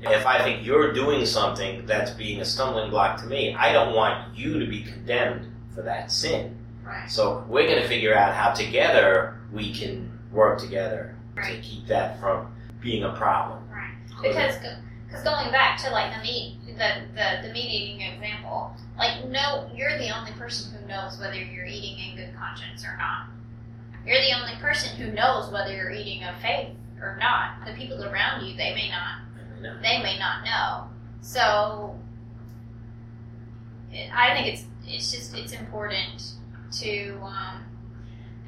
If 0.00 0.26
I 0.26 0.42
think 0.42 0.64
you're 0.64 0.92
doing 0.92 1.26
something 1.26 1.86
that's 1.86 2.12
being 2.12 2.40
a 2.40 2.44
stumbling 2.44 2.90
block 2.90 3.20
to 3.20 3.26
me, 3.26 3.54
I 3.54 3.72
don't 3.72 3.94
want 3.94 4.36
you 4.36 4.58
to 4.60 4.66
be 4.66 4.82
condemned 4.82 5.46
for 5.74 5.82
that 5.82 6.10
sin. 6.10 6.56
Right. 6.84 7.10
So 7.10 7.44
we're 7.48 7.66
going 7.66 7.82
to 7.82 7.88
figure 7.88 8.16
out 8.16 8.34
how 8.34 8.52
together 8.52 9.40
we 9.52 9.72
can 9.72 10.10
work 10.32 10.58
together 10.58 11.16
to 11.36 11.60
keep 11.60 11.86
that 11.86 12.20
from 12.20 12.52
being 12.80 13.04
a 13.04 13.12
problem. 13.14 13.62
Right. 13.70 13.94
Because 14.22 14.56
because 15.06 15.24
going 15.24 15.50
back 15.50 15.78
to 15.82 15.90
like 15.90 16.14
the 16.14 16.22
meat 16.22 16.58
the, 16.78 17.02
the 17.14 17.46
the 17.48 17.52
meat 17.52 17.68
eating 17.68 18.00
example, 18.00 18.74
like 18.96 19.26
no, 19.26 19.68
you're 19.74 19.98
the 19.98 20.16
only 20.16 20.32
person 20.32 20.72
who 20.72 20.86
knows 20.86 21.18
whether 21.18 21.34
you're 21.34 21.66
eating 21.66 21.98
in 21.98 22.16
good 22.16 22.34
conscience 22.36 22.84
or 22.84 22.96
not. 22.96 23.28
You're 24.06 24.20
the 24.20 24.32
only 24.40 24.54
person 24.60 24.96
who 24.96 25.12
knows 25.12 25.52
whether 25.52 25.74
you're 25.74 25.90
eating 25.90 26.24
of 26.24 26.40
faith 26.40 26.70
or 27.00 27.18
not. 27.20 27.66
The 27.66 27.72
people 27.74 28.02
around 28.04 28.46
you, 28.46 28.56
they 28.56 28.74
may 28.74 28.88
not 28.88 29.18
they 29.62 30.02
may 30.02 30.18
not 30.18 30.44
know. 30.44 30.88
So 31.20 31.98
it, 33.92 34.10
I 34.14 34.34
think 34.34 34.54
it's 34.54 34.64
it's 34.86 35.12
just 35.12 35.36
it's 35.36 35.52
important 35.52 36.32
to 36.80 37.10
um, 37.22 37.64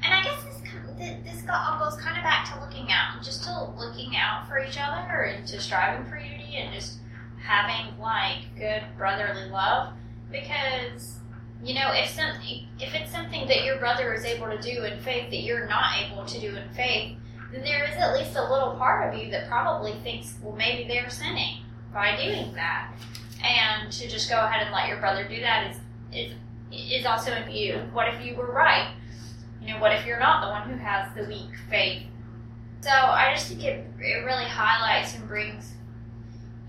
and 0.03 0.13
I 0.13 0.23
guess 0.23 0.43
this 0.43 0.61
this 0.97 1.43
all 1.49 1.79
goes 1.79 1.99
kind 1.99 2.17
of 2.17 2.23
back 2.23 2.51
to 2.53 2.59
looking 2.59 2.91
out, 2.91 3.23
just 3.23 3.43
to 3.43 3.69
looking 3.77 4.15
out 4.15 4.47
for 4.47 4.59
each 4.59 4.77
other 4.79 5.23
and 5.23 5.47
to 5.47 5.59
striving 5.59 6.05
for 6.05 6.17
unity 6.17 6.57
and 6.57 6.73
just 6.73 6.99
having 7.41 7.97
like 7.99 8.55
good 8.55 8.83
brotherly 8.97 9.49
love 9.49 9.93
because 10.31 11.19
you 11.63 11.73
know 11.73 11.91
if 11.91 12.09
something 12.09 12.67
if 12.79 12.93
it's 12.93 13.11
something 13.11 13.47
that 13.47 13.63
your 13.63 13.77
brother 13.77 14.13
is 14.13 14.23
able 14.25 14.47
to 14.47 14.61
do 14.61 14.83
in 14.83 14.99
faith 14.99 15.29
that 15.31 15.41
you're 15.41 15.67
not 15.67 15.95
able 15.99 16.23
to 16.23 16.39
do 16.39 16.55
in 16.55 16.69
faith 16.75 17.17
then 17.51 17.63
there 17.63 17.83
is 17.85 17.95
at 17.97 18.13
least 18.13 18.35
a 18.35 18.51
little 18.51 18.75
part 18.75 19.13
of 19.13 19.19
you 19.19 19.29
that 19.31 19.47
probably 19.47 19.93
thinks 20.03 20.35
well 20.41 20.55
maybe 20.55 20.87
they're 20.87 21.09
sinning 21.09 21.57
by 21.93 22.15
doing 22.15 22.53
that. 22.53 22.93
And 23.43 23.91
to 23.91 24.07
just 24.07 24.29
go 24.29 24.39
ahead 24.39 24.63
and 24.65 24.73
let 24.73 24.87
your 24.87 24.97
brother 24.97 25.27
do 25.27 25.39
that 25.41 25.71
is 25.71 25.77
is 26.13 26.33
is 26.71 27.05
also 27.05 27.33
in 27.33 27.51
you. 27.51 27.81
What 27.91 28.13
if 28.13 28.25
you 28.25 28.35
were 28.35 28.51
right? 28.51 28.93
You 29.61 29.73
know 29.73 29.79
what 29.79 29.91
if 29.91 30.05
you're 30.05 30.19
not 30.19 30.41
the 30.41 30.49
one 30.49 30.69
who 30.69 30.83
has 30.83 31.13
the 31.15 31.25
weak 31.25 31.49
faith? 31.69 32.03
So 32.81 32.89
i 32.89 33.31
just 33.33 33.47
think 33.47 33.63
it, 33.63 33.85
it 33.99 34.25
really 34.25 34.45
highlights 34.45 35.15
and 35.15 35.27
brings 35.27 35.73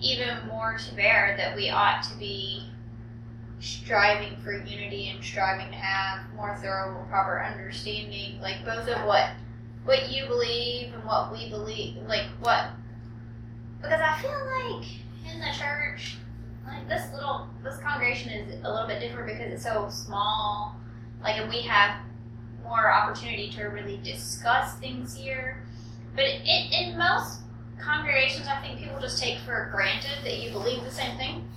even 0.01 0.47
more 0.49 0.77
to 0.77 0.95
bear 0.95 1.35
that 1.38 1.57
we 1.57 1.71
ought 1.71 2.03
to 2.03 2.14
be 2.18 2.68
striving 3.61 4.37
for 4.42 4.53
unity 4.53 5.09
and 5.09 5.25
striving 5.25 5.68
to 5.68 5.77
have 5.77 6.21
more 6.35 6.57
thorough 6.57 6.99
and 6.99 7.09
proper 7.09 7.42
understanding 7.42 8.40
like 8.40 8.64
both 8.64 8.88
of 8.88 9.07
what 9.07 9.31
what 9.85 10.11
you 10.11 10.27
believe 10.27 10.92
and 10.95 11.05
what 11.05 11.33
we 11.33 11.49
believe 11.49 11.97
like 12.07 12.27
what? 12.40 12.71
Because 13.81 14.01
i 14.01 14.21
feel 14.21 14.31
like 14.31 14.87
in 15.33 15.40
the 15.40 15.53
church 15.59 16.16
like 16.66 16.88
this 16.88 17.12
little 17.12 17.49
this 17.64 17.79
congregation 17.79 18.31
is 18.31 18.61
a 18.64 18.71
little 18.71 18.87
bit 18.87 19.01
different 19.01 19.27
because 19.27 19.53
it's 19.53 19.64
so 19.64 19.88
small. 19.88 20.77
Like 21.23 21.37
and 21.38 21.49
we 21.49 21.62
have 21.62 21.99
more 22.62 22.92
opportunity 22.92 23.51
to 23.51 23.64
really 23.64 23.99
discuss 24.03 24.75
things 24.79 25.16
here. 25.16 25.62
But 26.14 26.25
it, 26.25 26.73
in 26.73 26.99
most 26.99 27.40
congregations 27.81 28.47
i 28.47 28.61
think 28.61 28.79
people 28.79 29.01
just 29.01 29.21
take 29.21 29.38
for 29.40 29.68
granted 29.73 30.23
that 30.23 30.38
you 30.38 30.51
believe 30.51 30.85
the 30.85 30.90
same 30.90 31.16
thing. 31.16 31.49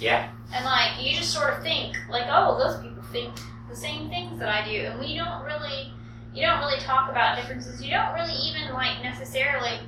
Yeah. 0.00 0.30
and 0.52 0.64
like 0.64 1.00
you 1.00 1.14
just 1.14 1.32
sort 1.32 1.52
of 1.52 1.62
think 1.62 1.96
like, 2.08 2.24
oh, 2.28 2.58
those 2.58 2.82
people 2.82 3.02
think 3.12 3.34
the 3.68 3.76
same 3.76 4.08
things 4.08 4.38
that 4.38 4.48
I 4.48 4.66
do, 4.68 4.76
and 4.86 4.98
we 4.98 5.14
don't 5.14 5.44
really, 5.44 5.92
you 6.34 6.42
don't 6.42 6.58
really 6.60 6.80
talk 6.80 7.10
about 7.10 7.36
differences. 7.36 7.82
You 7.82 7.90
don't 7.90 8.14
really 8.14 8.34
even 8.34 8.72
like 8.72 9.02
necessarily 9.02 9.80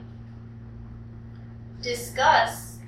discuss 1.82 2.78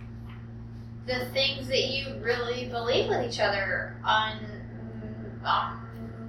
the 1.06 1.26
things 1.26 1.68
that 1.68 1.84
you 1.88 2.16
really 2.22 2.66
believe 2.68 3.08
with 3.08 3.28
each 3.28 3.40
other 3.40 3.96
on 4.04 4.38
on 5.44 5.78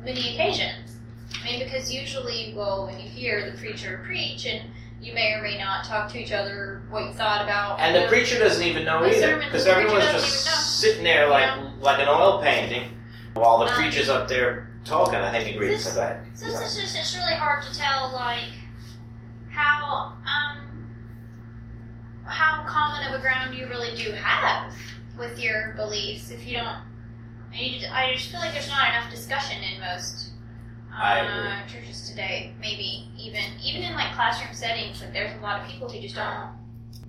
many 0.03 0.34
occasions. 0.34 0.97
I 1.41 1.45
mean, 1.45 1.59
because 1.63 1.93
usually, 1.93 2.53
well, 2.55 2.86
when 2.86 2.99
you 2.99 3.09
hear 3.09 3.49
the 3.49 3.57
preacher 3.57 4.01
preach 4.05 4.45
and 4.45 4.69
you 5.01 5.13
may 5.13 5.34
or 5.34 5.41
may 5.41 5.57
not 5.57 5.86
talk 5.86 6.09
to 6.11 6.19
each 6.19 6.32
other 6.32 6.82
what 6.89 7.05
you 7.05 7.13
thought 7.13 7.43
about. 7.43 7.80
And 7.80 7.95
the 7.95 8.07
preacher 8.07 8.39
doesn't 8.39 8.63
even 8.63 8.86
know 8.86 9.05
either, 9.05 9.38
because 9.38 9.67
everyone's 9.67 10.05
just 10.05 10.80
sitting 10.80 11.03
there 11.03 11.28
like 11.30 11.59
like 11.82 11.99
an 11.99 12.07
oil 12.07 12.41
painting, 12.41 12.89
while 13.36 13.59
the 13.59 13.65
Um, 13.65 13.73
preacher's 13.75 14.09
up 14.09 14.27
there 14.27 14.69
talking. 14.83 15.15
I 15.15 15.31
think 15.31 15.55
agreed 15.55 15.69
this- 15.71 15.88
to 15.89 15.95
that. 15.95 16.21
So 16.33 16.47
it's 16.47 16.75
just 16.75 16.95
it's 16.97 17.15
really 17.15 17.36
hard 17.36 17.63
to 17.63 17.73
tell 17.77 18.11
like 18.13 18.49
how 19.51 20.13
um 20.25 20.88
how 22.25 22.63
common 22.67 23.07
of 23.07 23.19
a 23.19 23.21
ground 23.21 23.53
you 23.55 23.67
really 23.67 23.95
do 23.95 24.11
have 24.13 24.73
with 25.17 25.39
your 25.39 25.73
beliefs 25.75 26.31
if 26.31 26.45
you 26.47 26.57
don't. 26.57 26.77
You 27.53 27.79
just, 27.79 27.91
I 27.93 28.13
just 28.13 28.31
feel 28.31 28.39
like 28.41 28.51
there's 28.51 28.67
not 28.67 28.89
enough 28.89 29.09
discussion 29.11 29.61
in 29.63 29.79
most 29.79 30.31
uh, 30.93 31.65
churches 31.67 32.09
today. 32.09 32.53
Maybe 32.59 33.09
even 33.17 33.41
even 33.63 33.83
in 33.83 33.93
like 33.95 34.13
classroom 34.13 34.53
settings, 34.53 35.01
like 35.01 35.13
there's 35.13 35.38
a 35.38 35.41
lot 35.41 35.61
of 35.61 35.67
people 35.69 35.89
who 35.89 35.99
just 36.01 36.15
don't. 36.15 36.49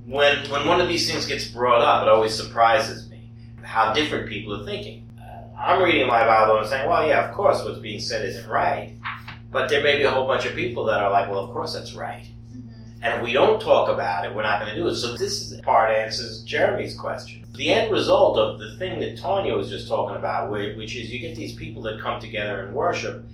when 0.04 0.48
when 0.50 0.66
one 0.68 0.80
of 0.80 0.88
these 0.88 1.10
things 1.10 1.26
gets 1.26 1.46
brought 1.48 1.82
up, 1.82 2.02
it 2.02 2.08
always 2.08 2.34
surprises 2.34 3.08
me 3.10 3.30
how 3.62 3.92
different 3.92 4.28
people 4.28 4.60
are 4.60 4.64
thinking. 4.64 5.05
I'm 5.58 5.82
reading 5.82 6.06
my 6.06 6.26
Bible 6.26 6.58
and 6.58 6.68
saying, 6.68 6.88
"Well, 6.88 7.06
yeah, 7.06 7.28
of 7.28 7.34
course, 7.34 7.64
what's 7.64 7.78
being 7.78 8.00
said 8.00 8.24
isn't 8.24 8.48
right," 8.48 8.94
but 9.50 9.68
there 9.68 9.82
may 9.82 9.96
be 9.96 10.04
a 10.04 10.10
whole 10.10 10.26
bunch 10.26 10.44
of 10.44 10.54
people 10.54 10.84
that 10.86 11.00
are 11.00 11.10
like, 11.10 11.30
"Well, 11.30 11.44
of 11.44 11.50
course, 11.50 11.74
that's 11.74 11.94
right." 11.94 12.26
Mm-hmm. 12.54 13.02
And 13.02 13.14
if 13.14 13.22
we 13.22 13.32
don't 13.32 13.60
talk 13.60 13.88
about 13.88 14.24
it, 14.24 14.34
we're 14.34 14.42
not 14.42 14.60
going 14.60 14.74
to 14.74 14.80
do 14.80 14.86
it. 14.88 14.96
So 14.96 15.16
this 15.16 15.58
part 15.62 15.90
answers 15.90 16.42
Jeremy's 16.42 16.98
question. 16.98 17.44
The 17.56 17.70
end 17.70 17.90
result 17.90 18.38
of 18.38 18.58
the 18.58 18.76
thing 18.76 19.00
that 19.00 19.18
Tanya 19.18 19.56
was 19.56 19.70
just 19.70 19.88
talking 19.88 20.16
about, 20.16 20.50
which 20.50 20.94
is 20.94 21.10
you 21.10 21.18
get 21.18 21.36
these 21.36 21.54
people 21.54 21.82
that 21.82 22.00
come 22.00 22.20
together 22.20 22.60
and 22.60 22.74
worship 22.74 23.24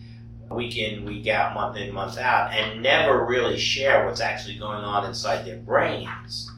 week 0.55 0.77
in, 0.77 1.05
week 1.05 1.27
out, 1.29 1.55
month 1.55 1.77
in, 1.77 1.93
month 1.93 2.19
out, 2.19 2.53
and 2.53 2.83
never 2.83 3.25
really 3.25 3.59
share 3.59 4.07
what's 4.07 4.21
actually 4.21 4.59
going 4.59 4.85
on 4.85 5.07
inside 5.07 5.45
their 5.45 5.59
brains, 5.59 6.51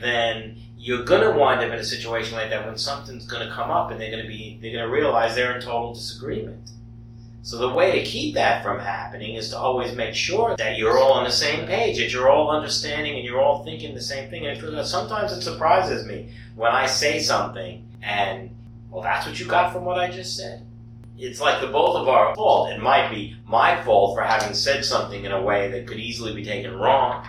then 0.00 0.56
you're 0.88 1.04
going 1.04 1.20
to 1.20 1.38
wind 1.38 1.60
up 1.60 1.70
in 1.70 1.78
a 1.78 1.84
situation 1.84 2.34
like 2.34 2.48
that 2.48 2.64
when 2.64 2.78
something's 2.78 3.26
going 3.26 3.46
to 3.46 3.54
come 3.54 3.70
up 3.70 3.90
and 3.90 4.00
they're 4.00 4.10
going 4.10 4.22
to 4.22 4.26
be, 4.28 4.58
they're 4.62 4.72
to 4.72 4.90
realize 4.90 5.34
they're 5.34 5.54
in 5.54 5.60
total 5.60 5.92
disagreement. 5.92 6.70
So 7.42 7.58
the 7.58 7.68
way 7.68 7.98
to 7.98 8.10
keep 8.10 8.32
that 8.36 8.62
from 8.62 8.78
happening 8.78 9.34
is 9.34 9.50
to 9.50 9.58
always 9.58 9.94
make 9.94 10.14
sure 10.14 10.56
that 10.56 10.78
you're 10.78 10.98
all 10.98 11.12
on 11.12 11.24
the 11.24 11.30
same 11.30 11.66
page, 11.66 11.98
that 11.98 12.10
you're 12.10 12.30
all 12.30 12.50
understanding 12.50 13.16
and 13.16 13.22
you're 13.22 13.38
all 13.38 13.64
thinking 13.64 13.94
the 13.94 14.00
same 14.00 14.30
thing. 14.30 14.46
And 14.46 14.86
sometimes 14.86 15.32
it 15.32 15.42
surprises 15.42 16.06
me 16.06 16.30
when 16.56 16.72
I 16.72 16.86
say 16.86 17.18
something 17.20 17.86
and, 18.00 18.56
well, 18.90 19.02
that's 19.02 19.26
what 19.26 19.38
you 19.38 19.44
got 19.44 19.74
from 19.74 19.84
what 19.84 19.98
I 19.98 20.10
just 20.10 20.38
said. 20.38 20.64
It's 21.18 21.38
like 21.38 21.60
the 21.60 21.66
both 21.66 21.96
of 21.96 22.08
our 22.08 22.34
fault. 22.34 22.70
It 22.70 22.80
might 22.80 23.10
be 23.10 23.36
my 23.46 23.84
fault 23.84 24.16
for 24.16 24.22
having 24.22 24.54
said 24.54 24.86
something 24.86 25.26
in 25.26 25.32
a 25.32 25.42
way 25.42 25.70
that 25.70 25.86
could 25.86 26.00
easily 26.00 26.34
be 26.34 26.46
taken 26.46 26.74
wrong. 26.76 27.26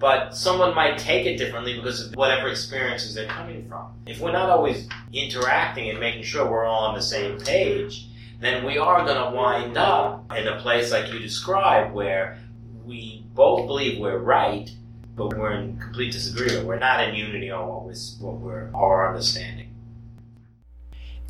But 0.00 0.34
someone 0.34 0.74
might 0.74 0.96
take 0.96 1.26
it 1.26 1.36
differently 1.36 1.76
because 1.76 2.06
of 2.06 2.16
whatever 2.16 2.48
experiences 2.48 3.14
they're 3.14 3.28
coming 3.28 3.68
from. 3.68 3.92
If 4.06 4.18
we're 4.18 4.32
not 4.32 4.48
always 4.48 4.88
interacting 5.12 5.90
and 5.90 6.00
making 6.00 6.22
sure 6.22 6.50
we're 6.50 6.64
all 6.64 6.86
on 6.86 6.94
the 6.94 7.02
same 7.02 7.38
page, 7.38 8.08
then 8.40 8.64
we 8.64 8.78
are 8.78 9.04
going 9.04 9.22
to 9.22 9.36
wind 9.36 9.76
up 9.76 10.24
in 10.34 10.48
a 10.48 10.58
place 10.60 10.90
like 10.90 11.12
you 11.12 11.18
described 11.18 11.92
where 11.92 12.38
we 12.86 13.26
both 13.34 13.66
believe 13.66 14.00
we're 14.00 14.16
right, 14.16 14.70
but 15.14 15.36
we're 15.36 15.52
in 15.52 15.78
complete 15.78 16.12
disagreement. 16.12 16.66
We're 16.66 16.78
not 16.78 17.06
in 17.06 17.14
unity 17.14 17.50
on 17.50 17.68
what, 17.68 17.84
we're, 17.84 17.94
what 18.20 18.40
we're, 18.40 18.70
our 18.74 19.08
understanding. 19.08 19.74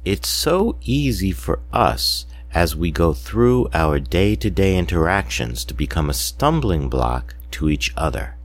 It's 0.04 0.28
so 0.28 0.78
easy 0.82 1.32
for 1.32 1.58
us 1.72 2.24
as 2.54 2.76
we 2.76 2.92
go 2.92 3.14
through 3.14 3.68
our 3.74 3.98
day 3.98 4.36
to 4.36 4.48
day 4.48 4.78
interactions 4.78 5.64
to 5.64 5.74
become 5.74 6.08
a 6.08 6.14
stumbling 6.14 6.88
block 6.88 7.34
to 7.50 7.68
each 7.68 7.92
other. 7.96 8.36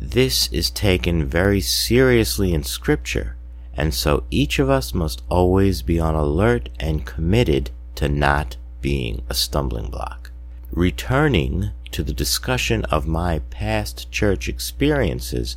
This 0.00 0.48
is 0.52 0.70
taken 0.70 1.26
very 1.26 1.60
seriously 1.60 2.54
in 2.54 2.62
Scripture, 2.62 3.36
and 3.74 3.92
so 3.92 4.22
each 4.30 4.60
of 4.60 4.70
us 4.70 4.94
must 4.94 5.22
always 5.28 5.82
be 5.82 5.98
on 5.98 6.14
alert 6.14 6.68
and 6.78 7.04
committed 7.04 7.72
to 7.96 8.08
not 8.08 8.56
being 8.80 9.22
a 9.28 9.34
stumbling 9.34 9.90
block. 9.90 10.30
Returning 10.70 11.72
to 11.90 12.04
the 12.04 12.12
discussion 12.12 12.84
of 12.84 13.08
my 13.08 13.40
past 13.50 14.12
church 14.12 14.48
experiences, 14.48 15.56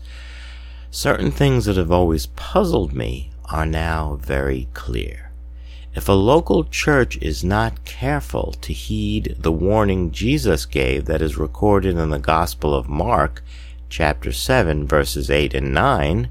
certain 0.90 1.30
things 1.30 1.66
that 1.66 1.78
have 1.78 1.92
always 1.92 2.26
puzzled 2.26 2.94
me 2.94 3.30
are 3.46 3.68
now 3.68 4.18
very 4.24 4.68
clear. 4.74 5.32
If 5.94 6.10
a 6.10 6.14
local 6.14 6.64
church 6.64 7.18
is 7.18 7.44
not 7.44 7.86
careful 7.86 8.56
to 8.62 8.74
heed 8.74 9.36
the 9.38 9.52
warning 9.52 10.12
Jesus 10.12 10.66
gave 10.66 11.06
that 11.06 11.22
is 11.22 11.38
recorded 11.38 11.98
in 11.98 12.10
the 12.10 12.18
Gospel 12.18 12.74
of 12.74 12.90
Mark, 12.90 13.44
chapter 13.92 14.32
7, 14.32 14.88
verses 14.88 15.30
8 15.30 15.54
and 15.54 15.74
9, 15.74 16.30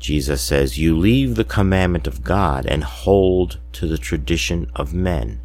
Jesus 0.00 0.40
says, 0.40 0.78
You 0.78 0.96
leave 0.96 1.36
the 1.36 1.44
commandment 1.44 2.06
of 2.06 2.24
God 2.24 2.64
and 2.64 2.82
hold 2.82 3.60
to 3.74 3.86
the 3.86 3.98
tradition 3.98 4.68
of 4.74 4.94
men. 4.94 5.42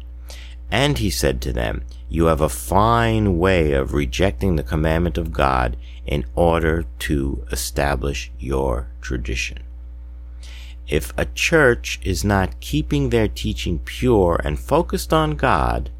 And 0.70 0.98
he 0.98 1.10
said 1.10 1.40
to 1.42 1.52
them, 1.52 1.84
You 2.08 2.24
have 2.24 2.40
a 2.40 2.48
fine 2.48 3.38
way 3.38 3.72
of 3.72 3.92
rejecting 3.92 4.56
the 4.56 4.62
commandment 4.62 5.18
of 5.18 5.32
God 5.32 5.76
in 6.06 6.24
order 6.34 6.86
to 7.00 7.46
establish 7.52 8.32
your 8.38 8.88
tradition. 9.02 9.58
If 10.88 11.12
a 11.18 11.26
church 11.26 12.00
is 12.02 12.24
not 12.24 12.60
keeping 12.60 13.10
their 13.10 13.28
teaching 13.28 13.80
pure 13.80 14.40
and 14.42 14.58
focused 14.58 15.12
on 15.12 15.32
God, 15.32 15.90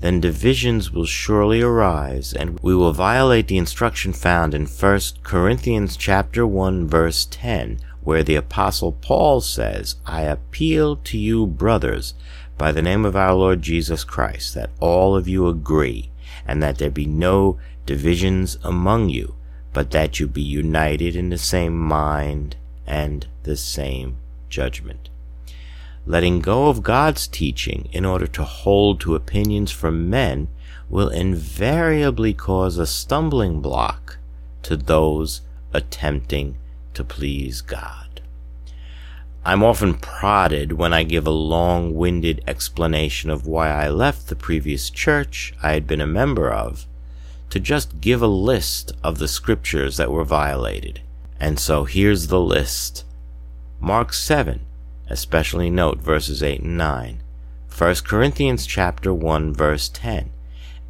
then 0.00 0.20
divisions 0.20 0.92
will 0.92 1.06
surely 1.06 1.60
arise 1.60 2.32
and 2.32 2.58
we 2.60 2.74
will 2.74 2.92
violate 2.92 3.48
the 3.48 3.58
instruction 3.58 4.12
found 4.12 4.54
in 4.54 4.66
1 4.66 5.00
Corinthians 5.22 5.96
chapter 5.96 6.46
1 6.46 6.86
verse 6.86 7.26
10 7.30 7.80
where 8.02 8.22
the 8.22 8.36
apostle 8.36 8.92
Paul 8.92 9.40
says, 9.40 9.96
I 10.06 10.22
appeal 10.22 10.96
to 10.96 11.18
you 11.18 11.46
brothers 11.46 12.14
by 12.56 12.72
the 12.72 12.82
name 12.82 13.04
of 13.04 13.16
our 13.16 13.34
Lord 13.34 13.60
Jesus 13.60 14.02
Christ 14.04 14.54
that 14.54 14.70
all 14.80 15.14
of 15.14 15.28
you 15.28 15.46
agree 15.46 16.10
and 16.46 16.62
that 16.62 16.78
there 16.78 16.90
be 16.90 17.06
no 17.06 17.58
divisions 17.84 18.56
among 18.62 19.10
you, 19.10 19.34
but 19.72 19.90
that 19.90 20.18
you 20.18 20.26
be 20.26 20.42
united 20.42 21.16
in 21.16 21.28
the 21.30 21.38
same 21.38 21.78
mind 21.78 22.56
and 22.86 23.26
the 23.42 23.56
same 23.56 24.16
judgment. 24.48 25.10
Letting 26.08 26.40
go 26.40 26.68
of 26.68 26.82
God's 26.82 27.28
teaching 27.28 27.86
in 27.92 28.06
order 28.06 28.26
to 28.28 28.42
hold 28.42 28.98
to 29.00 29.14
opinions 29.14 29.70
from 29.70 30.08
men 30.08 30.48
will 30.88 31.10
invariably 31.10 32.32
cause 32.32 32.78
a 32.78 32.86
stumbling 32.86 33.60
block 33.60 34.16
to 34.62 34.74
those 34.74 35.42
attempting 35.74 36.56
to 36.94 37.04
please 37.04 37.60
God. 37.60 38.22
I'm 39.44 39.62
often 39.62 39.98
prodded 39.98 40.72
when 40.72 40.94
I 40.94 41.02
give 41.02 41.26
a 41.26 41.30
long 41.30 41.94
winded 41.94 42.42
explanation 42.46 43.28
of 43.28 43.46
why 43.46 43.68
I 43.68 43.90
left 43.90 44.28
the 44.28 44.34
previous 44.34 44.88
church 44.88 45.52
I 45.62 45.72
had 45.72 45.86
been 45.86 46.00
a 46.00 46.06
member 46.06 46.50
of 46.50 46.86
to 47.50 47.60
just 47.60 48.00
give 48.00 48.22
a 48.22 48.26
list 48.28 48.92
of 49.04 49.18
the 49.18 49.28
scriptures 49.28 49.98
that 49.98 50.10
were 50.10 50.24
violated. 50.24 51.02
And 51.38 51.60
so 51.60 51.84
here's 51.84 52.28
the 52.28 52.40
list. 52.40 53.04
Mark 53.78 54.14
7, 54.14 54.60
especially 55.08 55.70
note 55.70 55.98
verses 55.98 56.42
8 56.42 56.60
and 56.60 56.78
9. 56.78 57.22
1 57.76 57.94
Corinthians 58.04 58.66
chapter 58.66 59.14
1 59.14 59.54
verse 59.54 59.88
10. 59.88 60.30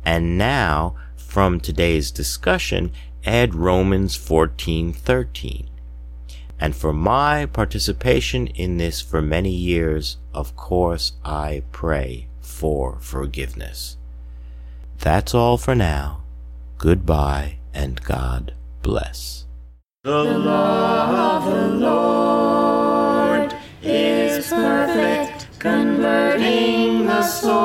And 0.05 0.39
now, 0.39 0.97
from 1.17 1.61
today's 1.61 2.11
discussion, 2.11 2.93
add 3.25 3.55
Romans 3.55 4.17
14:13. 4.17 5.69
And 6.61 6.75
for 6.75 6.93
my 6.93 7.47
participation 7.47 8.47
in 8.49 8.79
this 8.79 9.01
for 9.01 9.23
many 9.23 9.53
years, 9.53 10.17
of 10.33 10.57
course, 10.57 11.13
I 11.25 11.63
pray 11.71 12.29
for 12.41 12.99
forgiveness. 13.01 13.97
That's 14.99 15.35
all 15.35 15.59
for 15.59 15.75
now. 15.75 16.23
Goodbye 16.79 17.59
and 17.75 18.03
God 18.03 18.55
bless. 18.83 19.45
The 20.03 20.25
law 20.25 21.37
of 21.37 21.45
the 21.45 21.69
Lord 21.69 22.48
is 24.39 24.49
perfect, 24.51 25.49
converting 25.59 27.07
the 27.07 27.23
soul. 27.23 27.59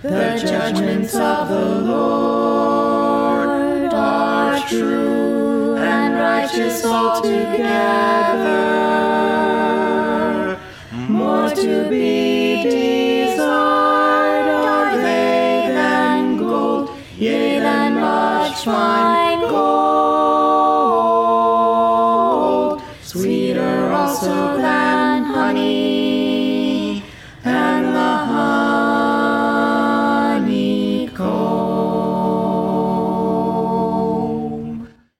The 0.00 0.38
judgments 0.38 1.14
of 1.14 1.50
the 1.50 1.80
Lord 1.92 3.92
are 3.92 4.58
true 4.66 5.76
and 5.76 6.14
righteous 6.14 6.86
altogether. 6.86 7.68
More 11.08 11.50
to 11.50 11.88
be 11.90 12.62
desired 12.62 14.48
are 14.48 14.96
they 14.96 15.66
than 15.68 16.38
gold, 16.38 16.88
yea, 17.18 17.60
than 17.60 18.00
much 18.00 18.64
fine 18.64 19.40
gold. 19.40 20.13